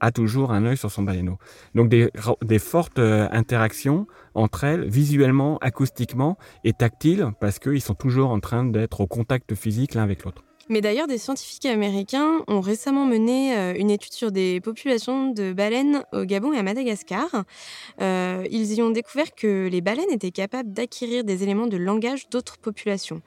a 0.00 0.10
toujours 0.12 0.52
un 0.52 0.64
œil 0.64 0.76
sur 0.76 0.90
son 0.90 1.02
baleineau. 1.02 1.38
Donc 1.74 1.88
des, 1.88 2.10
des 2.42 2.58
fortes 2.58 2.98
euh, 2.98 3.28
interactions 3.30 4.06
entre 4.34 4.64
elles, 4.64 4.88
visuellement, 4.88 5.58
acoustiquement 5.58 6.38
et 6.64 6.72
tactiles, 6.72 7.32
parce 7.40 7.58
qu'ils 7.58 7.82
sont 7.82 7.94
toujours 7.94 8.30
en 8.30 8.40
train 8.40 8.64
d'être 8.64 9.00
au 9.00 9.06
contact 9.06 9.54
physique 9.54 9.94
l'un 9.94 10.02
avec 10.02 10.24
l'autre. 10.24 10.44
Mais 10.68 10.80
d'ailleurs, 10.80 11.06
des 11.06 11.18
scientifiques 11.18 11.66
américains 11.66 12.42
ont 12.46 12.60
récemment 12.60 13.06
mené 13.06 13.56
euh, 13.56 13.74
une 13.76 13.90
étude 13.90 14.12
sur 14.12 14.30
des 14.30 14.60
populations 14.60 15.30
de 15.30 15.52
baleines 15.52 16.02
au 16.12 16.24
Gabon 16.24 16.52
et 16.52 16.58
à 16.58 16.62
Madagascar. 16.62 17.44
Euh, 18.00 18.46
ils 18.50 18.74
y 18.74 18.82
ont 18.82 18.90
découvert 18.90 19.34
que 19.34 19.68
les 19.68 19.80
baleines 19.80 20.10
étaient 20.10 20.30
capables 20.30 20.72
d'acquérir 20.72 21.24
des 21.24 21.42
éléments 21.42 21.66
de 21.66 21.76
langage 21.76 22.28
d'autres 22.28 22.58
populations. 22.58 23.22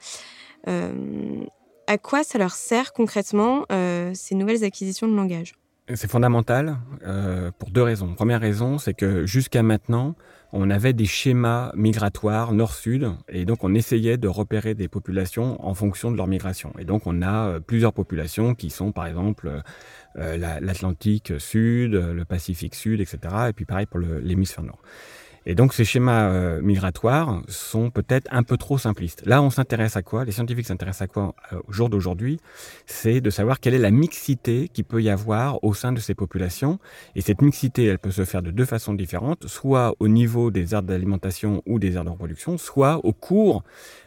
Euh, 0.67 1.43
à 1.87 1.97
quoi 1.97 2.23
ça 2.23 2.37
leur 2.37 2.53
sert 2.53 2.93
concrètement 2.93 3.65
ces 4.13 4.35
nouvelles 4.35 4.63
acquisitions 4.63 5.07
de 5.07 5.15
langage? 5.15 5.55
C'est 5.93 6.09
fondamental 6.09 6.77
pour 7.57 7.71
deux 7.71 7.81
raisons. 7.81 8.13
Première 8.13 8.39
raison, 8.39 8.77
c'est 8.77 8.93
que 8.93 9.25
jusqu'à 9.25 9.61
maintenant, 9.61 10.15
on 10.53 10.69
avait 10.69 10.93
des 10.93 11.05
schémas 11.05 11.71
migratoires 11.75 12.53
nord-sud 12.53 13.11
et 13.29 13.45
donc 13.45 13.63
on 13.63 13.73
essayait 13.73 14.17
de 14.17 14.27
repérer 14.27 14.73
des 14.75 14.87
populations 14.87 15.63
en 15.65 15.73
fonction 15.73 16.11
de 16.11 16.17
leur 16.17 16.27
migration. 16.27 16.73
Et 16.77 16.85
donc 16.85 17.03
on 17.05 17.21
a 17.21 17.47
euh, 17.47 17.59
plusieurs 17.59 17.93
populations 17.93 18.53
qui 18.55 18.69
sont 18.69 18.91
par 18.91 19.07
exemple 19.07 19.47
euh, 19.47 19.61
euh, 20.17 20.59
l'Atlantique 20.59 21.33
sud, 21.39 21.93
le 21.93 22.25
Pacifique 22.25 22.75
sud, 22.75 22.99
etc. 22.99 23.19
Et 23.49 23.53
puis 23.53 23.65
pareil 23.65 23.85
pour 23.85 23.99
l'hémisphère 23.99 24.63
nord. 24.63 24.79
Et 25.45 25.55
donc 25.55 25.73
ces 25.73 25.85
schémas 25.85 26.29
euh, 26.29 26.61
migratoires 26.61 27.41
sont 27.47 27.89
peut-être 27.89 28.27
un 28.31 28.43
peu 28.43 28.57
trop 28.57 28.77
simplistes. 28.77 29.23
Là, 29.25 29.41
on 29.41 29.49
s'intéresse 29.49 29.95
à 29.95 30.03
quoi? 30.03 30.23
Les 30.23 30.31
scientifiques 30.31 30.67
s'intéressent 30.67 31.01
à 31.01 31.07
quoi 31.07 31.33
euh, 31.51 31.59
au 31.67 31.71
jour 31.71 31.89
d'aujourd'hui? 31.89 32.39
C'est 32.85 33.21
de 33.21 33.29
savoir 33.31 33.59
quelle 33.59 33.73
est 33.73 33.79
la 33.79 33.89
mixité 33.89 34.69
qui 34.71 34.83
peut 34.83 35.01
y 35.01 35.09
avoir 35.09 35.63
au 35.63 35.73
sein 35.73 35.93
de 35.93 35.99
ces 35.99 36.13
populations. 36.13 36.77
Et 37.15 37.21
cette 37.21 37.41
mixité, 37.41 37.85
elle 37.85 37.97
peut 37.97 38.11
se 38.11 38.23
faire 38.23 38.43
de 38.43 38.51
deux 38.51 38.65
façons 38.65 38.93
différentes, 38.93 39.47
soit 39.47 39.95
au 39.99 40.07
niveau 40.07 40.51
des 40.51 40.75
aires 40.75 40.83
d'alimentation 40.83 41.63
ou 41.65 41.79
des 41.79 41.95
aires 41.95 42.05
de 42.05 42.09
reproduction, 42.09 42.59
soit 42.59 43.03
au 43.03 43.13
cours 43.13 43.63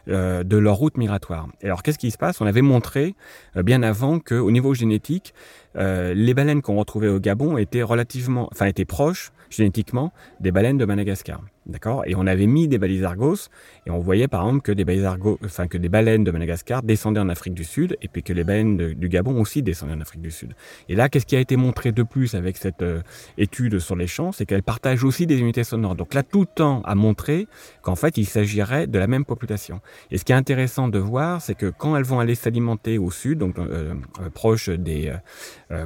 euh, 0.07 0.43
de 0.43 0.55
leur 0.55 0.75
route 0.75 0.95
migratoire. 0.97 1.47
Et 1.61 1.65
alors, 1.65 1.83
qu'est-ce 1.83 1.99
qui 1.99 2.11
se 2.11 2.17
passe? 2.17 2.39
On 2.39 2.45
avait 2.45 2.61
montré 2.61 3.15
bien 3.55 3.83
avant 3.83 4.19
qu'au 4.19 4.51
niveau 4.51 4.73
génétique, 4.73 5.33
les 5.75 6.33
baleines 6.33 6.61
qu'on 6.61 6.77
retrouvait 6.77 7.09
au 7.09 7.19
Gabon 7.19 7.57
étaient 7.57 7.83
relativement, 7.83 8.47
enfin 8.51 8.65
étaient 8.65 8.85
proches 8.85 9.33
génétiquement 9.49 10.11
des 10.39 10.51
baleines 10.51 10.77
de 10.77 10.85
Madagascar. 10.85 11.41
D'accord? 11.65 12.03
Et 12.05 12.13
on 12.15 12.27
avait 12.27 12.45
mis 12.45 12.67
des 12.67 12.77
balises 12.77 13.03
Argos 13.03 13.49
et 13.87 13.91
on 13.91 13.97
voyait 13.97 14.27
par 14.27 14.41
exemple 14.41 14.61
que 14.61 14.71
des 14.71 14.85
balises 14.85 15.07
enfin 15.43 15.67
que 15.67 15.79
des 15.79 15.89
baleines 15.89 16.23
de 16.23 16.29
Madagascar 16.29 16.83
descendaient 16.83 17.19
en 17.19 17.29
Afrique 17.29 17.55
du 17.55 17.63
Sud 17.63 17.97
et 18.03 18.07
puis 18.07 18.21
que 18.21 18.33
les 18.33 18.43
baleines 18.43 18.93
du 18.93 19.09
Gabon 19.09 19.41
aussi 19.41 19.63
descendaient 19.63 19.93
en 19.93 20.01
Afrique 20.01 20.21
du 20.21 20.29
Sud. 20.29 20.53
Et 20.89 20.95
là, 20.95 21.09
qu'est-ce 21.09 21.25
qui 21.25 21.35
a 21.35 21.39
été 21.39 21.55
montré 21.55 21.91
de 21.91 22.03
plus 22.03 22.35
avec 22.35 22.57
cette 22.57 22.83
euh, 22.83 23.01
étude 23.39 23.79
sur 23.79 23.95
les 23.95 24.05
champs, 24.05 24.31
c'est 24.31 24.45
qu'elles 24.45 24.61
partagent 24.61 25.03
aussi 25.03 25.25
des 25.25 25.39
unités 25.39 25.63
sonores. 25.63 25.95
Donc 25.95 26.13
là, 26.13 26.21
tout 26.21 26.41
le 26.41 26.45
temps 26.45 26.83
a 26.85 26.93
montré 26.93 27.47
qu'en 27.81 27.95
fait, 27.95 28.17
il 28.17 28.25
s'agirait 28.25 28.85
de 28.85 28.99
la 28.99 29.07
même 29.07 29.25
population. 29.25 29.81
Et 30.11 30.19
ce 30.19 30.23
qui 30.23 30.33
est 30.33 30.35
intéressant 30.35 30.87
de 30.87 30.99
voir, 30.99 31.41
c'est 31.41 31.55
que 31.55 31.71
quand 31.75 31.97
elles 31.97 32.03
vont 32.03 32.19
aller 32.19 32.35
s'alimenter 32.35 32.99
au 32.99 33.09
sud, 33.09 33.39
donc 33.39 33.57
euh, 33.57 33.95
euh 34.21 34.29
proche 34.33 34.69
des 34.69 35.13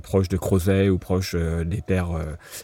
proche 0.03 0.27
de 0.27 0.37
Crozet 0.37 0.89
ou 0.89 0.97
proche 0.97 1.35
des 1.35 1.81
terres, 1.81 2.09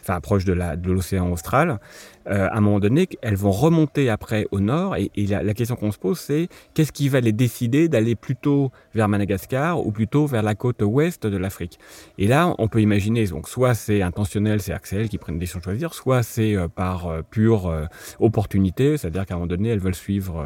enfin 0.02 0.20
proche 0.20 0.44
de 0.44 0.52
l'océan 0.90 1.30
austral, 1.30 1.78
à 2.26 2.56
un 2.56 2.60
moment 2.60 2.80
donné, 2.80 3.05
elles 3.22 3.36
vont 3.36 3.50
remonter 3.50 4.10
après 4.10 4.46
au 4.50 4.60
nord. 4.60 4.96
Et, 4.96 5.10
la, 5.26 5.54
question 5.54 5.76
qu'on 5.76 5.92
se 5.92 5.98
pose, 5.98 6.18
c'est 6.18 6.48
qu'est-ce 6.74 6.92
qui 6.92 7.08
va 7.08 7.20
les 7.20 7.32
décider 7.32 7.88
d'aller 7.88 8.14
plutôt 8.14 8.70
vers 8.94 9.08
Madagascar 9.08 9.84
ou 9.84 9.92
plutôt 9.92 10.26
vers 10.26 10.42
la 10.42 10.54
côte 10.54 10.82
ouest 10.82 11.26
de 11.26 11.36
l'Afrique? 11.36 11.78
Et 12.18 12.26
là, 12.26 12.54
on 12.58 12.68
peut 12.68 12.80
imaginer, 12.80 13.26
donc 13.26 13.48
soit 13.48 13.74
c'est 13.74 14.02
intentionnel, 14.02 14.60
c'est 14.60 14.72
Axel 14.72 15.08
qui 15.08 15.18
prennent 15.18 15.36
des 15.36 15.46
décision 15.46 15.60
de 15.60 15.64
choisir, 15.64 15.94
soit 15.94 16.22
c'est 16.22 16.56
euh, 16.56 16.68
par 16.68 17.06
euh, 17.06 17.22
pure 17.22 17.72
opportunité, 18.20 18.96
c'est-à-dire 18.96 19.26
qu'à 19.26 19.34
un 19.34 19.38
moment 19.38 19.46
donné, 19.46 19.68
elles 19.68 19.78
veulent 19.78 19.94
suivre 19.94 20.44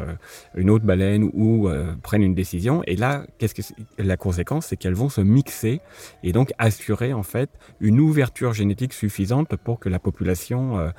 une 0.55 0.69
autre 0.69 0.85
baleine 0.85 1.29
ou 1.33 1.69
prennent 2.01 2.23
une 2.23 2.35
décision. 2.35 2.83
Et 2.87 2.95
là, 2.95 3.25
qu'est-ce 3.37 3.55
que 3.55 3.61
la 3.97 4.17
conséquence, 4.17 4.67
c'est 4.67 4.77
qu'elles 4.77 4.93
vont 4.93 5.09
se 5.09 5.21
mixer 5.21 5.81
et 6.23 6.31
donc 6.31 6.51
assurer 6.57 7.13
en 7.13 7.23
fait 7.23 7.49
une 7.79 7.99
ouverture 7.99 8.53
génétique 8.53 8.93
suffisante 8.93 9.55
pour 9.55 9.79
que 9.79 9.89
la 9.89 9.99
population 9.99 10.91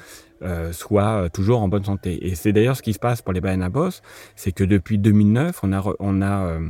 euh, 0.43 0.73
soit 0.73 1.29
toujours 1.31 1.63
en 1.63 1.69
bonne 1.69 1.85
santé. 1.85 2.27
Et 2.27 2.35
c'est 2.35 2.53
d'ailleurs 2.53 2.77
ce 2.77 2.83
qui 2.83 2.93
se 2.93 2.99
passe 2.99 3.23
pour 3.23 3.33
les 3.33 3.41
baleines 3.41 3.63
à 3.63 3.69
bosse, 3.69 4.03
c'est 4.35 4.53
que 4.53 4.65
depuis 4.65 4.99
2009, 4.99 5.61
on 5.63 5.73
a, 5.73 6.45
euh, 6.47 6.61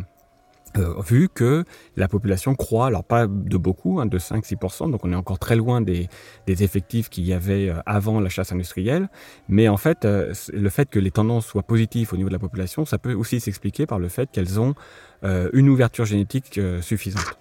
euh, 0.76 0.94
vu 1.06 1.28
que 1.28 1.64
la 1.96 2.06
population 2.08 2.54
croît, 2.54 2.86
alors 2.86 3.04
pas 3.04 3.26
de 3.26 3.56
beaucoup, 3.56 4.00
hein, 4.00 4.06
de 4.06 4.18
5-6%, 4.18 4.90
donc 4.90 5.04
on 5.04 5.12
est 5.12 5.16
encore 5.16 5.38
très 5.38 5.56
loin 5.56 5.80
des, 5.80 6.08
effectifs 6.46 7.08
qu'il 7.08 7.24
y 7.24 7.32
avait 7.32 7.72
avant 7.86 8.20
la 8.20 8.28
chasse 8.28 8.52
industrielle, 8.52 9.08
mais 9.48 9.68
en 9.68 9.78
fait, 9.78 10.04
le 10.04 10.68
fait 10.68 10.90
que 10.90 10.98
les 10.98 11.10
tendances 11.10 11.46
soient 11.46 11.62
positives 11.62 12.12
au 12.12 12.16
niveau 12.16 12.28
de 12.28 12.34
la 12.34 12.38
population, 12.38 12.84
ça 12.84 12.98
peut 12.98 13.14
aussi 13.14 13.40
s'expliquer 13.40 13.86
par 13.86 13.98
le 13.98 14.08
fait 14.08 14.30
qu'elles 14.30 14.60
ont 14.60 14.74
une 15.22 15.68
ouverture 15.68 16.04
génétique 16.04 16.60
suffisante. 16.80 17.38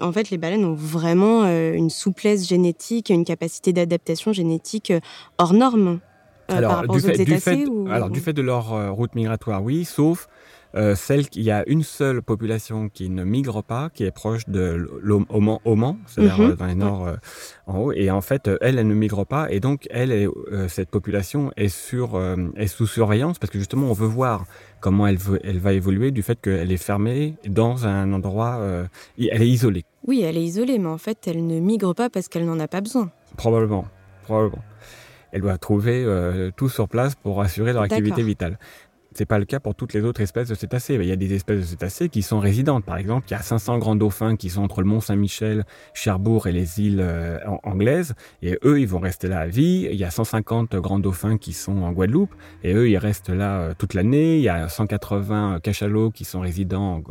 En 0.00 0.12
fait, 0.12 0.30
les 0.30 0.38
baleines 0.38 0.64
ont 0.64 0.74
vraiment 0.74 1.44
euh, 1.44 1.72
une 1.72 1.90
souplesse 1.90 2.46
génétique, 2.46 3.10
une 3.10 3.24
capacité 3.24 3.72
d'adaptation 3.72 4.32
génétique 4.32 4.90
euh, 4.90 5.00
hors 5.38 5.52
norme 5.52 6.00
euh, 6.50 6.56
alors, 6.58 6.70
par 6.70 6.80
rapport 6.80 6.96
du 6.96 7.02
fait, 7.02 7.24
du 7.24 7.40
fait, 7.40 7.64
alors, 7.90 8.10
du 8.10 8.20
fait 8.20 8.32
de 8.32 8.42
leur 8.42 8.94
route 8.94 9.14
migratoire, 9.16 9.62
oui, 9.64 9.84
sauf 9.84 10.28
euh, 10.76 10.94
celle 10.94 11.24
il 11.34 11.42
y 11.42 11.50
a 11.50 11.64
une 11.68 11.82
seule 11.82 12.22
population 12.22 12.88
qui 12.88 13.08
ne 13.08 13.24
migre 13.24 13.62
pas, 13.62 13.90
qui 13.90 14.04
est 14.04 14.10
proche 14.10 14.48
de 14.48 14.88
l'Oman, 15.02 15.96
c'est-à-dire 16.06 16.38
mhm. 16.38 16.54
dans 16.54 16.66
les 16.66 16.74
nord 16.74 17.08
en 17.66 17.78
haut, 17.78 17.92
et 17.92 18.10
en 18.10 18.20
fait, 18.20 18.48
elle, 18.60 18.78
elle 18.78 18.86
ne 18.86 18.94
migre 18.94 19.26
pas, 19.26 19.50
et 19.50 19.60
donc 19.60 19.86
elle, 19.90 20.28
cette 20.68 20.90
population 20.90 21.50
est 21.56 21.68
sur, 21.68 22.20
est 22.56 22.66
sous 22.66 22.86
surveillance 22.86 23.38
parce 23.38 23.50
que 23.50 23.58
justement, 23.58 23.88
on 23.88 23.92
veut 23.92 24.06
voir 24.06 24.44
comment 24.80 25.06
elle, 25.06 25.18
elle 25.42 25.58
va 25.58 25.72
évoluer 25.72 26.10
du 26.10 26.22
fait 26.22 26.40
qu'elle 26.40 26.70
est 26.70 26.76
fermée 26.76 27.34
dans 27.46 27.86
un 27.86 28.12
endroit, 28.12 28.58
euh, 28.60 28.86
elle 29.18 29.42
est 29.42 29.48
isolée. 29.48 29.84
Oui, 30.06 30.22
elle 30.22 30.36
est 30.36 30.44
isolée, 30.44 30.78
mais 30.78 30.88
en 30.88 30.98
fait, 30.98 31.26
elle 31.26 31.46
ne 31.46 31.58
migre 31.60 31.94
pas 31.94 32.10
parce 32.10 32.28
qu'elle 32.28 32.44
n'en 32.44 32.60
a 32.60 32.68
pas 32.68 32.80
besoin. 32.80 33.10
Probablement, 33.36 33.86
probablement. 34.22 34.62
Elle 35.32 35.42
doit 35.42 35.58
trouver 35.58 36.04
euh, 36.04 36.50
tout 36.56 36.68
sur 36.68 36.88
place 36.88 37.14
pour 37.14 37.42
assurer 37.42 37.72
leur 37.72 37.82
activité 37.82 38.22
vitale. 38.22 38.58
C'est 39.16 39.24
pas 39.24 39.38
le 39.38 39.46
cas 39.46 39.60
pour 39.60 39.74
toutes 39.74 39.94
les 39.94 40.04
autres 40.04 40.20
espèces 40.20 40.48
de 40.48 40.54
cétacés. 40.54 40.96
Il 40.96 41.06
y 41.06 41.10
a 41.10 41.16
des 41.16 41.32
espèces 41.32 41.60
de 41.60 41.64
cétacés 41.64 42.10
qui 42.10 42.20
sont 42.20 42.38
résidentes. 42.38 42.84
Par 42.84 42.98
exemple, 42.98 43.24
il 43.28 43.30
y 43.30 43.34
a 43.34 43.40
500 43.40 43.78
grands 43.78 43.96
dauphins 43.96 44.36
qui 44.36 44.50
sont 44.50 44.60
entre 44.60 44.82
le 44.82 44.86
Mont 44.86 45.00
Saint-Michel, 45.00 45.64
Cherbourg 45.94 46.48
et 46.48 46.52
les 46.52 46.82
îles 46.82 47.00
euh, 47.00 47.38
anglaises. 47.62 48.14
Et 48.42 48.58
eux, 48.62 48.78
ils 48.78 48.86
vont 48.86 48.98
rester 48.98 49.28
là 49.28 49.38
à 49.38 49.46
vie. 49.46 49.88
Il 49.90 49.96
y 49.96 50.04
a 50.04 50.10
150 50.10 50.76
grands 50.76 50.98
dauphins 50.98 51.38
qui 51.38 51.54
sont 51.54 51.78
en 51.78 51.92
Guadeloupe. 51.92 52.34
Et 52.62 52.74
eux, 52.74 52.90
ils 52.90 52.98
restent 52.98 53.30
là 53.30 53.60
euh, 53.60 53.74
toute 53.78 53.94
l'année. 53.94 54.36
Il 54.36 54.42
y 54.42 54.50
a 54.50 54.68
180 54.68 55.60
cachalots 55.62 56.10
qui 56.10 56.26
sont 56.26 56.40
résidents 56.40 57.02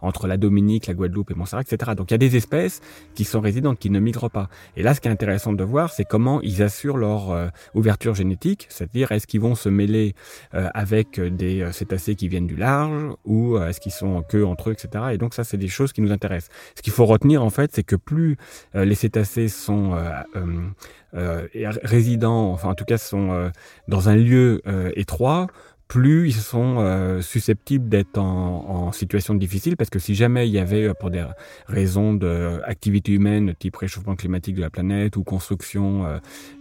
entre 0.00 0.28
la 0.28 0.36
Dominique, 0.36 0.86
la 0.86 0.94
Guadeloupe 0.94 1.32
et 1.32 1.34
Montserrat, 1.34 1.62
etc. 1.62 1.94
Donc 1.96 2.12
il 2.12 2.14
y 2.14 2.14
a 2.14 2.18
des 2.18 2.36
espèces 2.36 2.80
qui 3.16 3.24
sont 3.24 3.40
résidentes, 3.40 3.80
qui 3.80 3.90
ne 3.90 3.98
migrent 3.98 4.30
pas. 4.30 4.48
Et 4.76 4.84
là, 4.84 4.94
ce 4.94 5.00
qui 5.00 5.08
est 5.08 5.10
intéressant 5.10 5.52
de 5.52 5.64
voir, 5.64 5.92
c'est 5.92 6.04
comment 6.04 6.40
ils 6.42 6.62
assurent 6.62 6.98
leur 6.98 7.32
euh, 7.32 7.48
ouverture 7.74 8.14
génétique. 8.14 8.66
C'est-à-dire, 8.68 9.10
est-ce 9.10 9.26
qu'ils 9.26 9.40
vont 9.40 9.56
se 9.56 9.68
mêler 9.68 10.14
avec 10.52 11.18
des 11.32 11.62
euh, 11.62 11.72
cétacés 11.72 12.14
qui 12.14 12.28
viennent 12.28 12.46
du 12.46 12.56
large 12.56 13.14
ou 13.24 13.56
euh, 13.56 13.68
est-ce 13.68 13.80
qu'ils 13.80 13.92
sont 13.92 14.14
en 14.14 14.22
queue 14.22 14.44
entre 14.46 14.70
eux, 14.70 14.72
etc. 14.72 15.04
Et 15.12 15.18
donc 15.18 15.34
ça, 15.34 15.44
c'est 15.44 15.56
des 15.56 15.68
choses 15.68 15.92
qui 15.92 16.00
nous 16.00 16.12
intéressent. 16.12 16.50
Ce 16.76 16.82
qu'il 16.82 16.92
faut 16.92 17.06
retenir 17.06 17.42
en 17.42 17.50
fait, 17.50 17.70
c'est 17.74 17.82
que 17.82 17.96
plus 17.96 18.36
euh, 18.74 18.84
les 18.84 18.94
cétacés 18.94 19.48
sont 19.48 19.96
résidents, 21.82 22.52
enfin 22.52 22.70
en 22.70 22.74
tout 22.74 22.84
cas 22.84 22.98
sont 22.98 23.50
dans 23.88 24.08
un 24.08 24.16
lieu 24.16 24.62
étroit, 24.96 25.48
plus 25.92 26.28
ils 26.28 26.32
sont 26.32 27.20
susceptibles 27.20 27.86
d'être 27.86 28.16
en, 28.16 28.92
situation 28.92 29.34
difficile 29.34 29.76
parce 29.76 29.90
que 29.90 29.98
si 29.98 30.14
jamais 30.14 30.48
il 30.48 30.52
y 30.52 30.58
avait 30.58 30.94
pour 30.94 31.10
des 31.10 31.22
raisons 31.66 32.14
d'activité 32.14 33.12
humaine 33.12 33.54
type 33.58 33.76
réchauffement 33.76 34.16
climatique 34.16 34.54
de 34.54 34.62
la 34.62 34.70
planète 34.70 35.16
ou 35.16 35.22
construction 35.22 36.06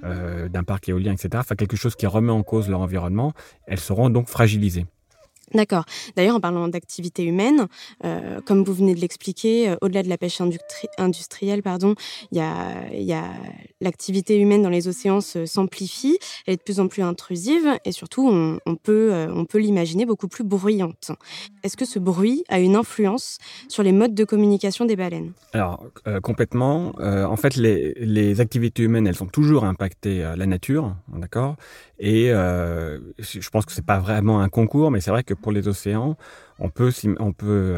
d'un 0.03 0.63
parc 0.63 0.89
éolien 0.89 1.13
etc 1.13 1.29
enfin 1.35 1.55
quelque 1.55 1.77
chose 1.77 1.95
qui 1.95 2.07
remet 2.07 2.33
en 2.33 2.43
cause 2.43 2.69
leur 2.69 2.81
environnement 2.81 3.31
elles 3.67 3.79
seront 3.79 4.09
donc 4.09 4.27
fragilisées 4.27 4.85
D'accord. 5.53 5.83
D'ailleurs, 6.15 6.35
en 6.35 6.39
parlant 6.39 6.67
d'activité 6.67 7.23
humaine, 7.23 7.67
euh, 8.05 8.39
comme 8.45 8.63
vous 8.63 8.73
venez 8.73 8.95
de 8.95 9.01
l'expliquer, 9.01 9.69
euh, 9.69 9.75
au-delà 9.81 10.03
de 10.03 10.09
la 10.09 10.17
pêche 10.17 10.39
industrielle, 10.97 11.61
pardon, 11.61 11.95
il 12.31 12.37
y 12.37 13.13
a, 13.13 13.23
l'activité 13.81 14.37
humaine 14.39 14.61
dans 14.61 14.69
les 14.69 14.87
océans 14.87 15.21
s'amplifie, 15.21 16.17
elle 16.45 16.53
est 16.53 16.57
de 16.57 16.61
plus 16.61 16.79
en 16.79 16.87
plus 16.87 17.01
intrusive 17.01 17.67
et 17.83 17.91
surtout, 17.91 18.29
on, 18.29 18.75
peut, 18.75 19.13
euh, 19.13 19.33
on 19.33 19.45
peut 19.45 19.57
l'imaginer 19.57 20.05
beaucoup 20.05 20.27
plus 20.27 20.43
bruyante. 20.43 21.11
Est-ce 21.63 21.75
que 21.75 21.85
ce 21.85 21.99
bruit 21.99 22.43
a 22.49 22.59
une 22.59 22.75
influence 22.75 23.37
sur 23.67 23.83
les 23.83 23.91
modes 23.91 24.13
de 24.13 24.23
communication 24.23 24.85
des 24.85 24.95
baleines? 24.95 25.33
Alors, 25.53 25.83
complètement. 26.23 26.93
en 26.99 27.35
fait, 27.35 27.55
les, 27.55 27.93
les, 27.95 28.39
activités 28.39 28.83
humaines, 28.83 29.07
elles 29.07 29.21
ont 29.21 29.27
toujours 29.27 29.65
impacté 29.65 30.19
la 30.35 30.45
nature, 30.45 30.95
d'accord? 31.13 31.55
Et 32.03 32.29
je 32.29 33.49
pense 33.51 33.65
que 33.65 33.71
c'est 33.71 33.85
pas 33.85 33.99
vraiment 33.99 34.41
un 34.41 34.49
concours, 34.49 34.89
mais 34.89 35.01
c'est 35.01 35.11
vrai 35.11 35.23
que 35.23 35.35
pour 35.35 35.51
les 35.51 35.67
océans, 35.67 36.17
on 36.57 36.69
peut, 36.69 36.91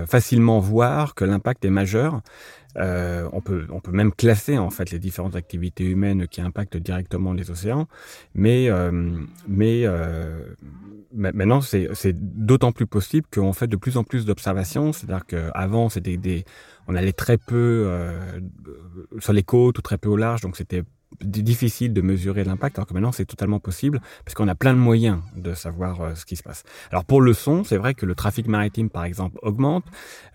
facilement 0.07 0.59
voir 0.59 1.13
que 1.13 1.25
l'impact 1.25 1.65
est 1.65 1.69
majeur. 1.69 2.21
on 2.77 3.41
peut 3.43 3.67
on 3.69 3.81
peut 3.81 3.91
même 3.91 4.13
classer 4.13 4.57
en 4.57 4.69
fait 4.69 4.91
les 4.91 4.99
différentes 4.99 5.35
activités 5.35 5.83
humaines 5.83 6.27
qui 6.29 6.39
impactent 6.39 6.77
directement 6.77 7.33
les 7.33 7.51
océans, 7.51 7.87
mais 8.33 8.69
mais 9.45 9.85
maintenant 11.11 11.59
c'est 11.59 12.13
d'autant 12.13 12.71
plus 12.71 12.87
possible 12.87 13.27
qu'on 13.31 13.51
fait 13.51 13.67
de 13.67 13.75
plus 13.75 13.97
en 13.97 14.05
plus 14.05 14.23
d'observations, 14.23 14.93
c'est-à-dire 14.93 15.25
qu'avant 15.25 15.89
c'était 15.89 16.15
des 16.15 16.45
on 16.87 16.95
allait 16.95 17.11
très 17.11 17.37
peu 17.37 17.91
sur 19.19 19.33
les 19.33 19.43
côtes 19.43 19.79
ou 19.79 19.81
très 19.81 19.97
peu 19.97 20.07
au 20.07 20.17
large, 20.17 20.39
donc 20.39 20.55
c'était 20.55 20.83
difficile 21.21 21.93
de 21.93 22.01
mesurer 22.01 22.43
l'impact, 22.43 22.77
alors 22.77 22.87
que 22.87 22.93
maintenant 22.93 23.11
c'est 23.11 23.25
totalement 23.25 23.59
possible 23.59 24.01
parce 24.25 24.35
qu'on 24.35 24.47
a 24.47 24.55
plein 24.55 24.73
de 24.73 24.79
moyens 24.79 25.19
de 25.35 25.53
savoir 25.53 26.01
euh, 26.01 26.15
ce 26.15 26.25
qui 26.25 26.35
se 26.35 26.43
passe. 26.43 26.63
Alors 26.91 27.05
pour 27.05 27.21
le 27.21 27.33
son, 27.33 27.63
c'est 27.63 27.77
vrai 27.77 27.93
que 27.93 28.05
le 28.05 28.15
trafic 28.15 28.47
maritime 28.47 28.89
par 28.89 29.05
exemple 29.05 29.37
augmente, 29.41 29.85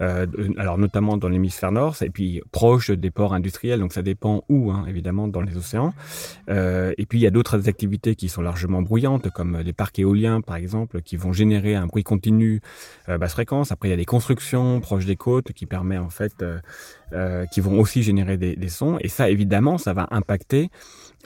euh, 0.00 0.26
alors 0.58 0.78
notamment 0.78 1.16
dans 1.16 1.28
l'hémisphère 1.28 1.72
nord, 1.72 1.96
et 2.02 2.10
puis 2.10 2.42
proche 2.52 2.90
des 2.90 3.10
ports 3.10 3.34
industriels, 3.34 3.80
donc 3.80 3.92
ça 3.92 4.02
dépend 4.02 4.44
où, 4.48 4.70
hein, 4.70 4.84
évidemment, 4.88 5.28
dans 5.28 5.40
les 5.40 5.56
océans. 5.56 5.94
Euh, 6.48 6.92
et 6.98 7.06
puis 7.06 7.18
il 7.18 7.22
y 7.22 7.26
a 7.26 7.30
d'autres 7.30 7.68
activités 7.68 8.14
qui 8.14 8.28
sont 8.28 8.42
largement 8.42 8.82
bruyantes, 8.82 9.30
comme 9.30 9.58
les 9.58 9.72
parcs 9.72 9.98
éoliens 9.98 10.40
par 10.40 10.56
exemple, 10.56 11.02
qui 11.02 11.16
vont 11.16 11.32
générer 11.32 11.74
un 11.74 11.86
bruit 11.86 12.04
continu 12.04 12.60
basse 13.06 13.32
fréquence. 13.32 13.72
Après 13.72 13.88
il 13.88 13.90
y 13.90 13.94
a 13.94 13.96
des 13.96 14.04
constructions 14.04 14.80
proches 14.80 15.06
des 15.06 15.16
côtes 15.16 15.52
qui 15.52 15.66
permettent 15.66 16.00
en 16.00 16.10
fait 16.10 16.44
qui 17.50 17.60
vont 17.60 17.80
aussi 17.80 18.02
générer 18.02 18.36
des, 18.36 18.68
sons. 18.68 18.98
Et 19.00 19.08
ça, 19.08 19.30
évidemment, 19.30 19.78
ça 19.78 19.92
va 19.92 20.08
impacter 20.10 20.67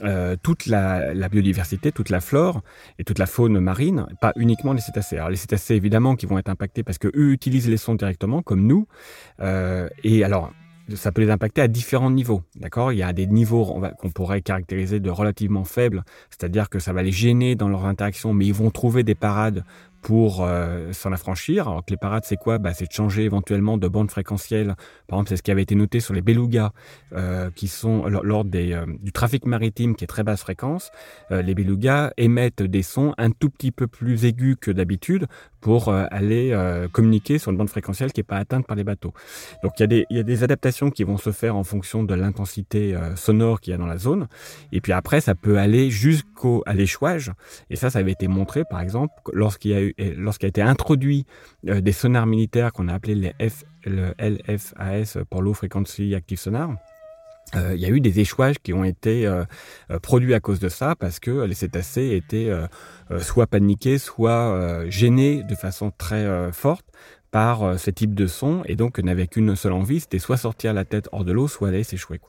euh, 0.01 0.35
toute 0.41 0.65
la, 0.65 1.13
biodiversité, 1.29 1.91
toute 1.91 2.09
la 2.09 2.19
flore 2.19 2.61
et 2.97 3.03
toute 3.03 3.19
la 3.19 3.27
faune 3.27 3.59
marine, 3.59 4.07
pas 4.21 4.33
uniquement 4.35 4.73
les 4.73 4.81
cétacés. 4.81 5.17
Alors 5.17 5.29
les 5.29 5.35
cétacés, 5.35 5.75
évidemment, 5.75 6.15
qui 6.15 6.25
vont 6.25 6.37
être 6.37 6.49
impactés 6.49 6.83
parce 6.83 6.97
que 6.97 7.09
eux 7.15 7.31
utilisent 7.31 7.69
les 7.69 7.77
sons 7.77 7.95
directement, 7.95 8.41
comme 8.41 8.65
nous. 8.65 8.87
Euh, 9.39 9.87
et 10.03 10.23
alors, 10.23 10.51
ça 10.95 11.11
peut 11.11 11.21
les 11.21 11.29
impacter 11.29 11.61
à 11.61 11.67
différents 11.67 12.11
niveaux. 12.11 12.41
D'accord? 12.55 12.91
Il 12.91 12.97
y 12.97 13.03
a 13.03 13.13
des 13.13 13.27
niveaux 13.27 13.79
qu'on 13.99 14.09
pourrait 14.09 14.41
caractériser 14.41 14.99
de 14.99 15.09
relativement 15.09 15.63
faibles, 15.63 16.03
c'est-à-dire 16.29 16.69
que 16.69 16.79
ça 16.79 16.91
va 16.91 17.03
les 17.03 17.11
gêner 17.11 17.55
dans 17.55 17.69
leurs 17.69 17.85
interactions, 17.85 18.33
mais 18.33 18.45
ils 18.45 18.53
vont 18.53 18.71
trouver 18.71 19.03
des 19.03 19.15
parades 19.15 19.63
pour 20.03 20.43
euh, 20.43 20.91
s'en 20.91 21.11
affranchir. 21.11 21.67
Alors 21.67 21.83
que 21.83 21.91
les 21.91 21.97
parades, 21.97 22.23
c'est 22.25 22.37
quoi? 22.37 22.59
Bah, 22.59 22.73
C'est 22.73 22.87
de 22.87 22.91
changer 22.91 23.23
éventuellement 23.23 23.77
de 23.77 23.87
bande 23.87 24.11
fréquentielle. 24.11 24.75
Par 25.07 25.17
exemple, 25.17 25.29
c'est 25.29 25.37
ce 25.37 25.43
qui 25.43 25.49
avait 25.49 25.63
été 25.63 25.75
noté 25.75 26.01
sur 26.01 26.13
les 26.13 26.21
belugas, 26.21 26.71
euh, 27.13 27.49
qui 27.55 27.67
sont 27.67 28.05
lors 28.07 28.43
des, 28.43 28.73
euh, 28.73 28.85
du 29.01 29.11
trafic 29.11 29.45
maritime 29.45 29.95
qui 29.95 30.03
est 30.03 30.07
très 30.07 30.23
basse 30.23 30.41
fréquence. 30.41 30.91
Euh, 31.31 31.41
les 31.41 31.55
belugas 31.55 32.11
émettent 32.17 32.61
des 32.61 32.83
sons 32.83 33.13
un 33.17 33.31
tout 33.31 33.49
petit 33.49 33.71
peu 33.71 33.87
plus 33.87 34.25
aigus 34.25 34.57
que 34.59 34.71
d'habitude 34.71 35.27
pour 35.61 35.87
euh, 35.87 36.05
aller 36.11 36.53
communiquer 36.91 37.37
sur 37.37 37.51
une 37.51 37.57
bande 37.57 37.69
fréquentielle 37.69 38.11
qui 38.11 38.19
n'est 38.19 38.25
pas 38.25 38.37
atteinte 38.37 38.67
par 38.67 38.75
les 38.75 38.83
bateaux. 38.83 39.13
Donc 39.63 39.71
il 39.77 39.81
y, 39.81 39.83
a 39.83 39.87
des, 39.87 40.05
il 40.09 40.17
y 40.17 40.19
a 40.19 40.23
des 40.23 40.43
adaptations 40.43 40.91
qui 40.91 41.05
vont 41.05 41.17
se 41.17 41.31
faire 41.31 41.55
en 41.55 41.63
fonction 41.63 42.03
de 42.03 42.13
l'intensité 42.13 42.97
sonore 43.15 43.61
qu'il 43.61 43.71
y 43.71 43.73
a 43.73 43.77
dans 43.77 43.85
la 43.85 43.97
zone. 43.97 44.27
Et 44.73 44.81
puis 44.81 44.91
après, 44.91 45.21
ça 45.21 45.35
peut 45.35 45.57
aller 45.57 45.89
jusqu'au 45.89 46.63
à 46.65 46.73
l'échouage. 46.73 47.31
Et 47.69 47.77
ça, 47.77 47.89
ça 47.89 47.99
avait 47.99 48.11
été 48.11 48.27
montré, 48.27 48.65
par 48.65 48.81
exemple, 48.81 49.13
lorsqu'il 49.31 49.71
y 49.71 49.73
a 49.73 49.81
eu 49.81 49.92
lorsqu'a 49.97 50.47
été 50.47 50.61
introduit 50.61 51.25
euh, 51.67 51.81
des 51.81 51.91
sonars 51.91 52.25
militaires 52.25 52.73
qu'on 52.73 52.87
a 52.87 52.93
appelés 52.93 53.15
les 53.15 53.33
LFAS 53.85 55.23
pour 55.29 55.41
Low 55.41 55.53
Frequency 55.53 56.15
Active 56.15 56.39
Sonar, 56.39 56.71
euh, 57.55 57.73
il 57.75 57.81
y 57.81 57.85
a 57.85 57.89
eu 57.89 57.99
des 57.99 58.19
échouages 58.19 58.55
qui 58.59 58.73
ont 58.73 58.83
été 58.83 59.27
euh, 59.27 59.43
produits 60.01 60.33
à 60.33 60.39
cause 60.39 60.59
de 60.59 60.69
ça 60.69 60.95
parce 60.95 61.19
que 61.19 61.43
les 61.43 61.53
cétacés 61.53 62.15
étaient 62.15 62.51
soit 63.19 63.47
paniqués, 63.47 63.97
soit 63.97 64.85
gênés 64.89 65.43
de 65.43 65.55
façon 65.55 65.91
très 65.95 66.51
forte 66.51 66.85
par 67.31 67.77
ce 67.79 67.89
type 67.91 68.15
de 68.15 68.27
son 68.27 68.63
et 68.65 68.75
donc 68.75 68.99
n'avaient 68.99 69.27
qu'une 69.27 69.55
seule 69.55 69.73
envie, 69.73 69.99
c'était 69.99 70.19
soit 70.19 70.37
sortir 70.37 70.73
la 70.73 70.85
tête 70.85 71.09
hors 71.11 71.25
de 71.25 71.31
l'eau, 71.31 71.47
soit 71.47 71.67
aller 71.69 71.83
s'échouer. 71.83 72.19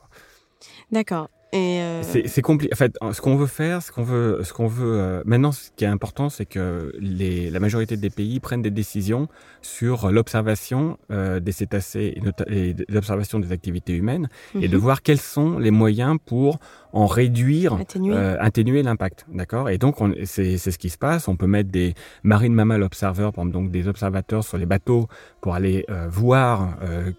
D'accord. 0.91 1.29
Euh... 1.53 2.01
C'est 2.03 2.41
compliqué. 2.41 2.73
En 2.73 2.77
fait, 2.77 2.97
ce 3.13 3.21
qu'on 3.21 3.35
veut 3.35 3.47
faire, 3.47 3.81
ce 3.81 3.91
qu'on 3.91 4.03
veut, 4.03 4.41
ce 4.43 4.51
qu'on 4.51 4.67
veut 4.67 4.99
euh, 4.99 5.21
maintenant, 5.25 5.51
ce 5.51 5.69
qui 5.75 5.85
est 5.85 5.87
important, 5.87 6.29
c'est 6.29 6.45
que 6.45 6.91
les, 6.99 7.49
la 7.49 7.59
majorité 7.59 7.97
des 7.97 8.09
pays 8.09 8.39
prennent 8.39 8.61
des 8.61 8.71
décisions 8.71 9.27
sur 9.61 10.11
l'observation 10.11 10.97
euh, 11.11 11.39
des 11.39 11.51
cétacés 11.51 12.17
et, 12.49 12.53
et 12.69 12.75
l'observation 12.89 13.39
des 13.39 13.51
activités 13.51 13.93
humaines, 13.93 14.27
mm 14.53 14.59
-hmm. 14.59 14.63
et 14.63 14.67
de 14.67 14.77
mhm. 14.77 14.83
voir 14.83 15.01
quels 15.01 15.21
sont 15.21 15.59
les 15.59 15.71
moyens 15.71 16.17
pour 16.25 16.59
en 16.95 17.07
réduire, 17.07 17.73
atténuer, 17.73 18.15
euh, 18.15 18.37
atténuer 18.39 18.81
l'impact, 18.81 19.25
d'accord? 19.29 19.69
Et 19.69 19.77
donc 19.77 19.97
c'est 20.23 20.57
ce 20.57 20.77
qui 20.77 20.89
se 20.89 20.97
passe. 20.97 21.27
On 21.27 21.35
peut 21.35 21.45
mettre 21.45 21.69
des 21.69 21.93
marine 22.23 22.53
mammal 22.53 22.83
observers, 22.83 23.33
par 23.33 23.43
exemple, 23.43 23.53
donc 23.53 23.69
des 23.69 23.89
observateurs 23.89 24.45
sur 24.45 24.57
les 24.57 24.65
bateaux 24.65 25.09
pour 25.41 25.55
aller 25.55 25.85
euh, 25.89 26.07
voir 26.09 26.77
euh, 26.83 27.11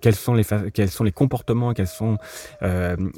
quels 0.00 0.14
sont 0.14 0.32
les 0.32 0.44
quels 0.72 0.88
sont 0.88 1.04
les 1.04 1.12
comportements, 1.12 1.74
quels 1.74 1.86
sont 1.86 2.16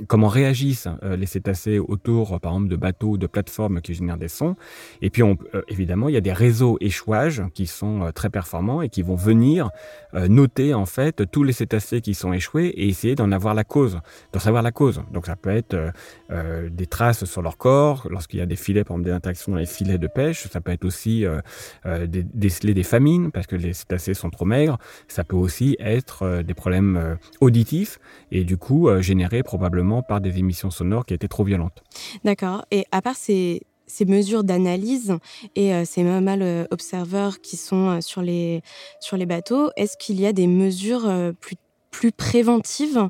comment 0.08 0.28
réagissent 0.28 0.88
les 1.02 1.26
cétacés 1.26 1.78
autour, 1.78 2.40
par 2.40 2.52
exemple, 2.52 2.68
de 2.68 2.76
bateaux, 2.76 3.16
de 3.16 3.28
plateformes 3.28 3.80
qui 3.80 3.94
génèrent 3.94 4.16
des 4.16 4.28
sons. 4.28 4.56
Et 5.00 5.10
puis 5.10 5.22
on, 5.22 5.38
évidemment, 5.68 6.08
il 6.08 6.14
y 6.14 6.18
a 6.18 6.20
des 6.20 6.32
réseaux 6.32 6.76
échouages 6.80 7.42
qui 7.54 7.68
sont 7.68 8.10
très 8.14 8.30
performants 8.30 8.82
et 8.82 8.88
qui 8.88 9.02
vont 9.02 9.14
venir 9.14 9.70
noter 10.12 10.74
en 10.74 10.86
fait 10.86 11.30
tous 11.30 11.44
les 11.44 11.52
cétacés 11.52 12.00
qui 12.00 12.14
sont 12.14 12.32
échoués 12.32 12.66
et 12.66 12.88
essayer 12.88 13.14
d'en 13.14 13.30
avoir 13.30 13.54
la 13.54 13.64
cause, 13.64 14.00
d'en 14.32 14.40
savoir 14.40 14.62
la 14.62 14.72
cause. 14.72 15.02
Donc 15.12 15.26
ça 15.26 15.36
peut 15.36 15.50
être 15.50 15.83
euh, 16.30 16.68
des 16.70 16.86
traces 16.86 17.24
sur 17.24 17.42
leur 17.42 17.56
corps, 17.56 18.06
lorsqu'il 18.10 18.38
y 18.38 18.42
a 18.42 18.46
des 18.46 18.56
filets, 18.56 18.84
par 18.84 18.96
exemple 18.96 19.10
des 19.10 19.14
interactions 19.14 19.52
dans 19.52 19.58
les 19.58 19.66
filets 19.66 19.98
de 19.98 20.06
pêche, 20.06 20.46
ça 20.48 20.60
peut 20.60 20.72
être 20.72 20.84
aussi 20.84 21.24
euh, 21.24 21.40
euh, 21.86 22.06
déceler 22.08 22.74
des 22.74 22.82
famines 22.82 23.30
parce 23.32 23.46
que 23.46 23.56
les 23.56 23.72
cétacés 23.72 24.14
sont 24.14 24.30
trop 24.30 24.44
maigres, 24.44 24.78
ça 25.08 25.24
peut 25.24 25.36
aussi 25.36 25.76
être 25.80 26.22
euh, 26.22 26.42
des 26.42 26.54
problèmes 26.54 26.96
euh, 26.96 27.14
auditifs 27.40 27.98
et 28.30 28.44
du 28.44 28.56
coup 28.56 28.88
euh, 28.88 29.00
générés 29.00 29.42
probablement 29.42 30.02
par 30.02 30.20
des 30.20 30.38
émissions 30.38 30.70
sonores 30.70 31.06
qui 31.06 31.14
étaient 31.14 31.28
trop 31.28 31.44
violentes. 31.44 31.82
D'accord. 32.24 32.64
Et 32.70 32.84
à 32.92 33.02
part 33.02 33.16
ces 33.16 33.60
mesures 34.06 34.44
d'analyse 34.44 35.14
et 35.54 35.74
euh, 35.74 35.84
ces 35.84 36.02
mammal 36.02 36.42
euh, 36.42 36.64
observeurs 36.70 37.40
qui 37.40 37.56
sont 37.56 37.90
euh, 37.90 38.00
sur 38.00 38.22
les 38.22 38.62
sur 39.00 39.16
les 39.16 39.26
bateaux 39.26 39.70
est-ce 39.76 39.96
qu'il 39.96 40.20
y 40.20 40.26
a 40.26 40.32
des 40.32 40.46
mesures 40.46 41.06
euh, 41.06 41.32
plus 41.32 41.56
plus 41.94 42.10
préventive 42.10 43.08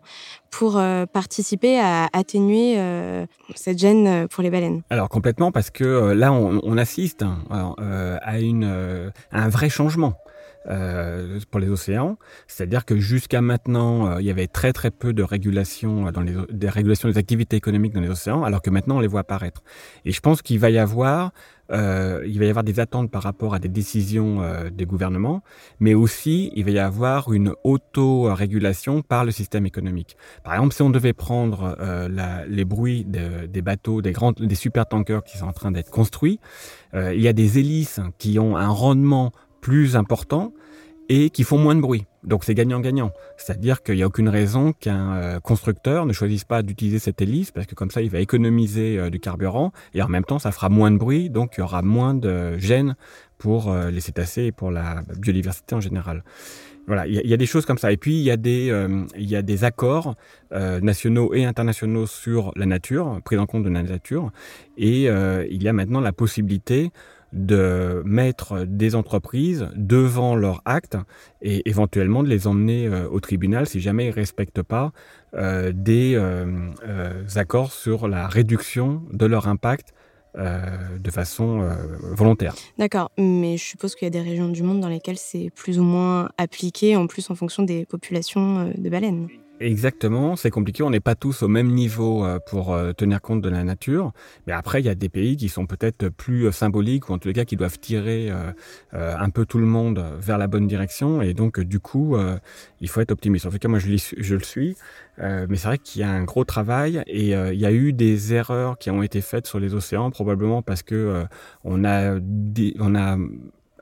pour 0.51 0.77
euh, 0.77 1.07
participer 1.07 1.81
à 1.81 2.09
atténuer 2.13 2.75
euh, 2.77 3.25
cette 3.55 3.79
gêne 3.79 4.07
euh, 4.07 4.27
pour 4.27 4.43
les 4.43 4.51
baleines 4.51 4.83
Alors 4.91 5.09
complètement 5.09 5.51
parce 5.51 5.71
que 5.71 6.13
là 6.13 6.33
on, 6.33 6.77
assiste 6.77 7.23
hein, 7.23 7.39
à 8.21 8.33
un 9.33 9.49
vrai 9.49 9.71
changement. 9.71 10.15
Euh, 10.67 11.41
pour 11.51 11.61
les 11.61 11.69
océans, 11.69 12.17
c'est-à-dire 12.47 12.87
que 12.87 12.97
jusqu'à 12.97 13.43
maintenant, 13.43 14.07
euh, 14.07 14.21
il 14.21 14.27
y 14.27 14.31
avait 14.31 14.47
très 14.47 14.73
très 14.73 14.91
peu 14.91 15.13
de 15.13 15.23
régulation 15.23 16.11
dans 16.11 16.23
les 16.23 16.35
des 16.51 16.71
régulations 16.71 17.07
des 17.07 17.19
activités 17.19 17.57
économiques 17.57 17.93
dans 17.93 18.01
les 18.01 18.09
océans, 18.09 18.45
alors 18.45 18.63
que 18.63 18.71
maintenant 18.71 18.97
on 18.97 19.01
les 19.01 19.07
voit 19.07 19.21
apparaître. 19.21 19.63
Et 20.07 20.13
je 20.13 20.21
pense 20.21 20.41
qu'il 20.41 20.59
va 20.59 20.71
y 20.71 20.79
avoir 20.79 21.33
euh, 21.73 22.23
il 22.27 22.39
va 22.39 22.45
y 22.45 22.49
avoir 22.49 22.65
des 22.65 22.81
attentes 22.81 23.11
par 23.11 23.23
rapport 23.23 23.55
à 23.55 23.59
des 23.59 23.69
décisions 23.69 24.43
euh, 24.43 24.71
des 24.71 24.85
gouvernements, 24.85 25.43
mais 25.81 25.95
aussi 25.95 26.53
il 26.55 26.65
va 26.65 26.71
y 26.71 26.79
avoir 26.79 27.33
une 27.33 27.55
auto-régulation 27.65 29.03
par 29.03 29.25
le 29.25 29.31
système 29.31 29.65
économique. 29.65 30.17
Par 30.43 30.55
exemple, 30.55 30.75
si 30.75 30.83
on 30.83 30.91
devait 30.91 31.15
prendre 31.15 31.77
euh, 31.81 32.45
les 32.49 32.65
bruits 32.65 33.05
de, 33.05 33.47
des 33.47 33.63
bateaux, 33.63 34.03
des 34.03 34.13
grands, 34.13 34.33
des 34.33 34.55
super 34.55 34.87
tankers 34.87 35.25
qui 35.25 35.39
sont 35.39 35.47
en 35.47 35.53
train 35.53 35.71
d'être 35.71 35.91
construits, 35.91 36.39
euh, 36.95 37.15
il 37.15 37.23
y 37.23 37.29
a 37.29 37.33
des 37.33 37.59
hélices 37.59 38.01
qui 38.19 38.39
ont 38.39 38.57
un 38.57 38.69
rendement 38.69 39.33
plus 39.65 39.97
important 39.97 40.53
et 41.09 41.31
qui 41.31 41.43
font 41.43 41.57
moins 41.57 41.75
de 41.75 41.81
bruit. 41.81 42.05
Donc 42.23 42.45
c'est 42.45 42.55
gagnant-gagnant. 42.55 43.13
C'est-à-dire 43.39 43.83
qu'il 43.83 43.95
n'y 43.97 44.03
a 44.03 44.07
aucune 44.07 44.29
raison 44.29 44.75
qu'un 44.75 45.15
euh, 45.15 45.41
constructeur 45.41 46.05
ne 46.05 46.13
choisisse 46.13 46.45
pas 46.45 46.63
d'utiliser 46.63 46.99
cette 46.99 47.23
hélice 47.23 47.51
parce 47.51 47.67
que 47.67 47.75
comme 47.75 47.91
ça 47.91 48.03
il 48.03 48.11
va 48.11 48.21
économiser 48.21 48.99
euh, 48.99 49.09
du 49.09 49.21
carburant 49.21 49.73
et 49.95 50.03
en 50.03 50.09
même 50.09 50.25
temps 50.25 50.39
ça 50.39 50.53
fera 50.53 50.69
moins 50.69 50.91
de 50.91 50.99
bruit, 50.99 51.31
donc 51.31 51.55
il 51.57 51.61
y 51.61 51.63
aura 51.63 51.81
moins 51.81 52.13
de 52.13 52.59
gêne 52.59 52.95
pour 53.39 53.71
euh, 53.71 53.91
les 53.91 54.01
cétacés 54.01 54.45
et 54.45 54.53
pour 54.53 54.71
la 54.71 55.03
biodiversité 55.19 55.75
en 55.75 55.81
général. 55.81 56.25
Voilà, 56.87 57.07
il 57.07 57.15
y, 57.15 57.33
a 57.33 57.39
des 57.39 57.47
choses 57.47 57.65
comme 57.65 57.79
ça. 57.79 57.91
Et 57.93 57.97
puis 57.97 58.17
il 58.19 58.25
y 58.25 58.31
a 58.31 58.37
des, 58.37 59.65
accords 59.65 60.17
nationaux 60.53 61.33
et 61.33 61.47
internationaux 61.47 62.05
sur 62.07 62.53
la 62.57 62.67
nature, 62.67 63.23
pris 63.25 63.39
en 63.39 63.47
compte 63.47 63.63
de 63.63 63.71
la 63.71 63.83
nature. 63.83 64.31
Et 64.77 65.05
il 65.05 65.63
y 65.63 65.69
a 65.69 65.73
maintenant 65.73 66.03
la 66.03 66.13
possibilité 66.13 66.91
de 67.35 68.03
mettre 68.07 68.65
des 68.65 68.95
entreprises 68.95 69.69
devant 69.75 70.37
leurs 70.37 70.63
actes 70.65 70.97
et 71.43 71.69
éventuellement 71.69 72.23
de 72.23 72.29
les 72.29 72.47
emmener 72.47 72.87
euh, 72.87 73.09
au 73.09 73.21
tribunal 73.21 73.67
si 73.67 73.81
jamais 73.81 74.05
ils 74.07 74.11
ne 74.11 74.15
respectent 74.15 74.63
pas 74.63 74.93
euh, 75.35 75.73
des 75.75 76.15
euh, 76.15 76.71
accords 77.35 77.73
sur 77.73 78.07
la 78.09 78.29
réduction 78.29 79.03
de 79.13 79.27
leur 79.27 79.49
impact 79.49 79.93
de 80.37 81.11
façon 81.13 81.65
volontaire. 82.11 82.57
D'accord, 82.77 83.13
mais 83.17 83.57
je 83.57 83.63
suppose 83.63 83.95
qu'il 83.95 84.07
y 84.07 84.09
a 84.09 84.11
des 84.11 84.21
régions 84.21 84.49
du 84.49 84.65
monde 84.65 84.81
dans 84.81 84.89
lesquelles 84.89 85.17
c'est 85.17 85.51
plus 85.55 85.79
ou 85.79 85.85
moins 85.85 86.29
appliqué, 86.39 86.97
en 86.97 87.07
plus 87.07 87.31
en 87.31 87.37
fonction 87.37 87.63
des 87.63 87.87
populations 87.87 88.73
de 88.77 88.91
baleines. 88.91 89.29
Exactement, 89.65 90.37
c'est 90.37 90.51
compliqué. 90.51 90.83
On 90.83 90.91
n'est 90.91 91.01
pas 91.01 91.15
tous 91.15 91.43
au 91.43 91.49
même 91.49 91.69
niveau 91.69 92.23
euh, 92.23 92.39
pour 92.39 92.75
euh, 92.75 92.93
tenir 92.93 93.23
compte 93.23 93.41
de 93.41 93.49
la 93.49 93.65
nature. 93.65 94.13
Mais 94.47 94.53
après, 94.53 94.83
il 94.83 94.85
y 94.85 94.91
a 94.91 94.95
des 94.95 95.09
pays 95.09 95.39
qui 95.39 95.49
sont 95.49 95.65
peut-être 95.65 96.11
plus 96.11 96.45
euh, 96.45 96.53
symboliques 96.53 97.09
ou 97.09 97.15
en 97.15 97.19
tout 97.19 97.33
cas 97.33 97.47
qui 97.47 97.57
doivent 97.57 97.79
tirer 97.79 98.31
un 98.93 99.31
peu 99.31 99.47
tout 99.47 99.59
le 99.59 99.65
monde 99.65 100.05
vers 100.19 100.37
la 100.37 100.49
bonne 100.49 100.67
direction. 100.67 101.23
Et 101.23 101.33
donc, 101.33 101.61
du 101.61 101.81
coup, 101.81 102.17
il 102.81 102.89
faut 102.89 103.01
être 103.01 103.11
optimiste. 103.11 103.47
En 103.47 103.51
tout 103.51 103.59
cas, 103.59 103.69
moi, 103.69 103.79
je, 103.79 103.97
je 104.19 104.35
le 104.35 104.43
suis. 104.43 104.77
mais 105.19 105.57
c'est 105.57 105.69
vrai 105.69 105.79
qu'il 105.79 106.03
y 106.03 106.05
a 106.05 106.11
un 106.11 106.25
gros 106.25 106.45
travail 106.45 107.03
et 107.07 107.31
il 107.31 107.61
y 107.61 107.67
a 107.67 107.73
eu 107.73 107.93
des 107.93 108.35
erreurs 108.35 108.79
qui 108.79 108.91
ont 108.91 109.03
été 109.03 109.21
faites 109.21 109.47
sur 109.47 109.61
les 109.61 109.75
océans, 109.75 110.11
probablement 110.11 110.63
parce 110.63 110.83
que 110.83 111.25
on 111.65 111.85
a, 111.85 112.19
on 112.79 112.95
a 112.95 113.17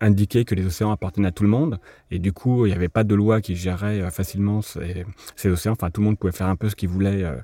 indiqué 0.02 0.44
que 0.44 0.54
les 0.54 0.66
océans 0.66 0.90
appartenaient 0.90 1.28
à 1.28 1.32
tout 1.32 1.44
le 1.44 1.48
monde 1.48 1.78
et 2.10 2.18
du 2.18 2.32
coup 2.32 2.66
il 2.66 2.70
n'y 2.70 2.74
avait 2.74 2.88
pas 2.88 3.04
de 3.04 3.14
loi 3.14 3.40
qui 3.40 3.56
gérait 3.56 4.02
euh, 4.02 4.10
facilement 4.10 4.60
ces, 4.60 5.06
océans. 5.48 5.72
Enfin 5.72 5.90
tout 5.90 6.00
le 6.00 6.06
monde 6.06 6.18
pouvait 6.18 6.32
faire 6.32 6.48
un 6.48 6.56
peu 6.56 6.68
ce 6.68 6.76
qu'il 6.76 6.88
voulait 6.88 7.24
euh, 7.24 7.36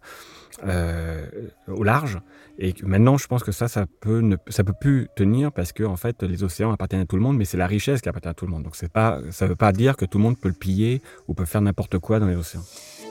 euh, 0.66 1.26
au 1.68 1.84
large. 1.84 2.18
Et 2.58 2.74
maintenant 2.82 3.16
je 3.16 3.28
pense 3.28 3.44
que 3.44 3.52
ça 3.52 3.68
ça 3.68 3.86
peut 4.00 4.20
ne, 4.20 4.36
ça 4.48 4.64
peut 4.64 4.74
plus 4.78 5.08
tenir 5.16 5.52
parce 5.52 5.72
que 5.72 5.84
en 5.84 5.96
fait 5.96 6.22
les 6.24 6.42
océans 6.42 6.72
appartiennent 6.72 7.02
à 7.02 7.06
tout 7.06 7.16
le 7.16 7.22
monde, 7.22 7.36
mais 7.36 7.44
c'est 7.44 7.56
la 7.56 7.68
richesse 7.68 8.00
qui 8.00 8.08
appartient 8.08 8.28
à 8.28 8.34
tout 8.34 8.44
le 8.44 8.50
monde. 8.50 8.64
Donc 8.64 8.74
c'est 8.74 8.92
pas 8.92 9.20
ça 9.30 9.46
veut 9.46 9.56
pas 9.56 9.72
dire 9.72 9.96
que 9.96 10.04
tout 10.04 10.18
le 10.18 10.24
monde 10.24 10.38
peut 10.38 10.48
le 10.48 10.54
piller 10.54 11.00
ou 11.28 11.34
peut 11.34 11.44
faire 11.44 11.62
n'importe 11.62 11.98
quoi 12.00 12.18
dans 12.18 12.26
les 12.26 12.36
océans. 12.36 12.64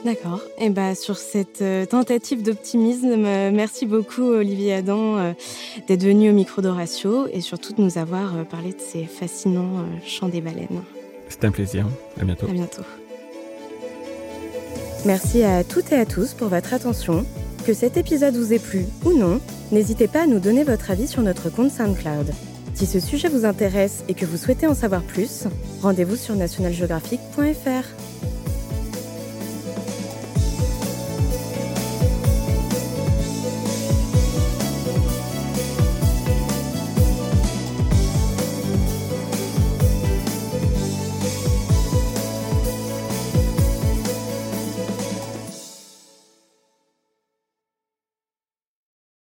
D'accord. 0.04 0.40
Et 0.58 0.66
eh 0.66 0.70
bah, 0.70 0.94
sur 0.94 1.16
cette 1.16 1.60
euh, 1.60 1.84
tentative 1.84 2.42
d'optimisme, 2.42 3.24
euh, 3.24 3.50
merci 3.52 3.84
beaucoup 3.84 4.22
Olivier 4.22 4.74
Adam 4.74 5.18
euh, 5.18 5.32
d'être 5.88 6.04
venu 6.04 6.30
au 6.30 6.32
micro 6.32 6.62
d'Horatio 6.62 7.26
et 7.32 7.40
surtout 7.40 7.72
de 7.72 7.82
nous 7.82 7.98
avoir 7.98 8.44
parlé 8.46 8.70
de 8.70 8.80
ces 8.80 9.04
fascinants 9.04 9.84
chants 10.06 10.28
des 10.28 10.40
baleines. 10.40 10.82
C'était 11.28 11.46
un 11.46 11.50
plaisir. 11.50 11.86
À 12.20 12.24
bientôt. 12.24 12.46
À 12.46 12.52
bientôt. 12.52 12.82
Merci 15.04 15.42
à 15.42 15.64
toutes 15.64 15.92
et 15.92 15.96
à 15.96 16.06
tous 16.06 16.34
pour 16.34 16.48
votre 16.48 16.74
attention. 16.74 17.24
Que 17.66 17.74
cet 17.74 17.96
épisode 17.96 18.34
vous 18.34 18.52
ait 18.52 18.58
plu 18.58 18.86
ou 19.04 19.12
non, 19.12 19.40
n'hésitez 19.72 20.08
pas 20.08 20.22
à 20.22 20.26
nous 20.26 20.38
donner 20.38 20.64
votre 20.64 20.90
avis 20.90 21.06
sur 21.06 21.22
notre 21.22 21.50
compte 21.50 21.70
SoundCloud. 21.70 22.32
Si 22.74 22.86
ce 22.86 23.00
sujet 23.00 23.28
vous 23.28 23.44
intéresse 23.44 24.04
et 24.08 24.14
que 24.14 24.24
vous 24.24 24.36
souhaitez 24.36 24.66
en 24.66 24.74
savoir 24.74 25.02
plus, 25.02 25.44
rendez-vous 25.82 26.16
sur 26.16 26.36
nationalgeographic.fr. 26.36 28.37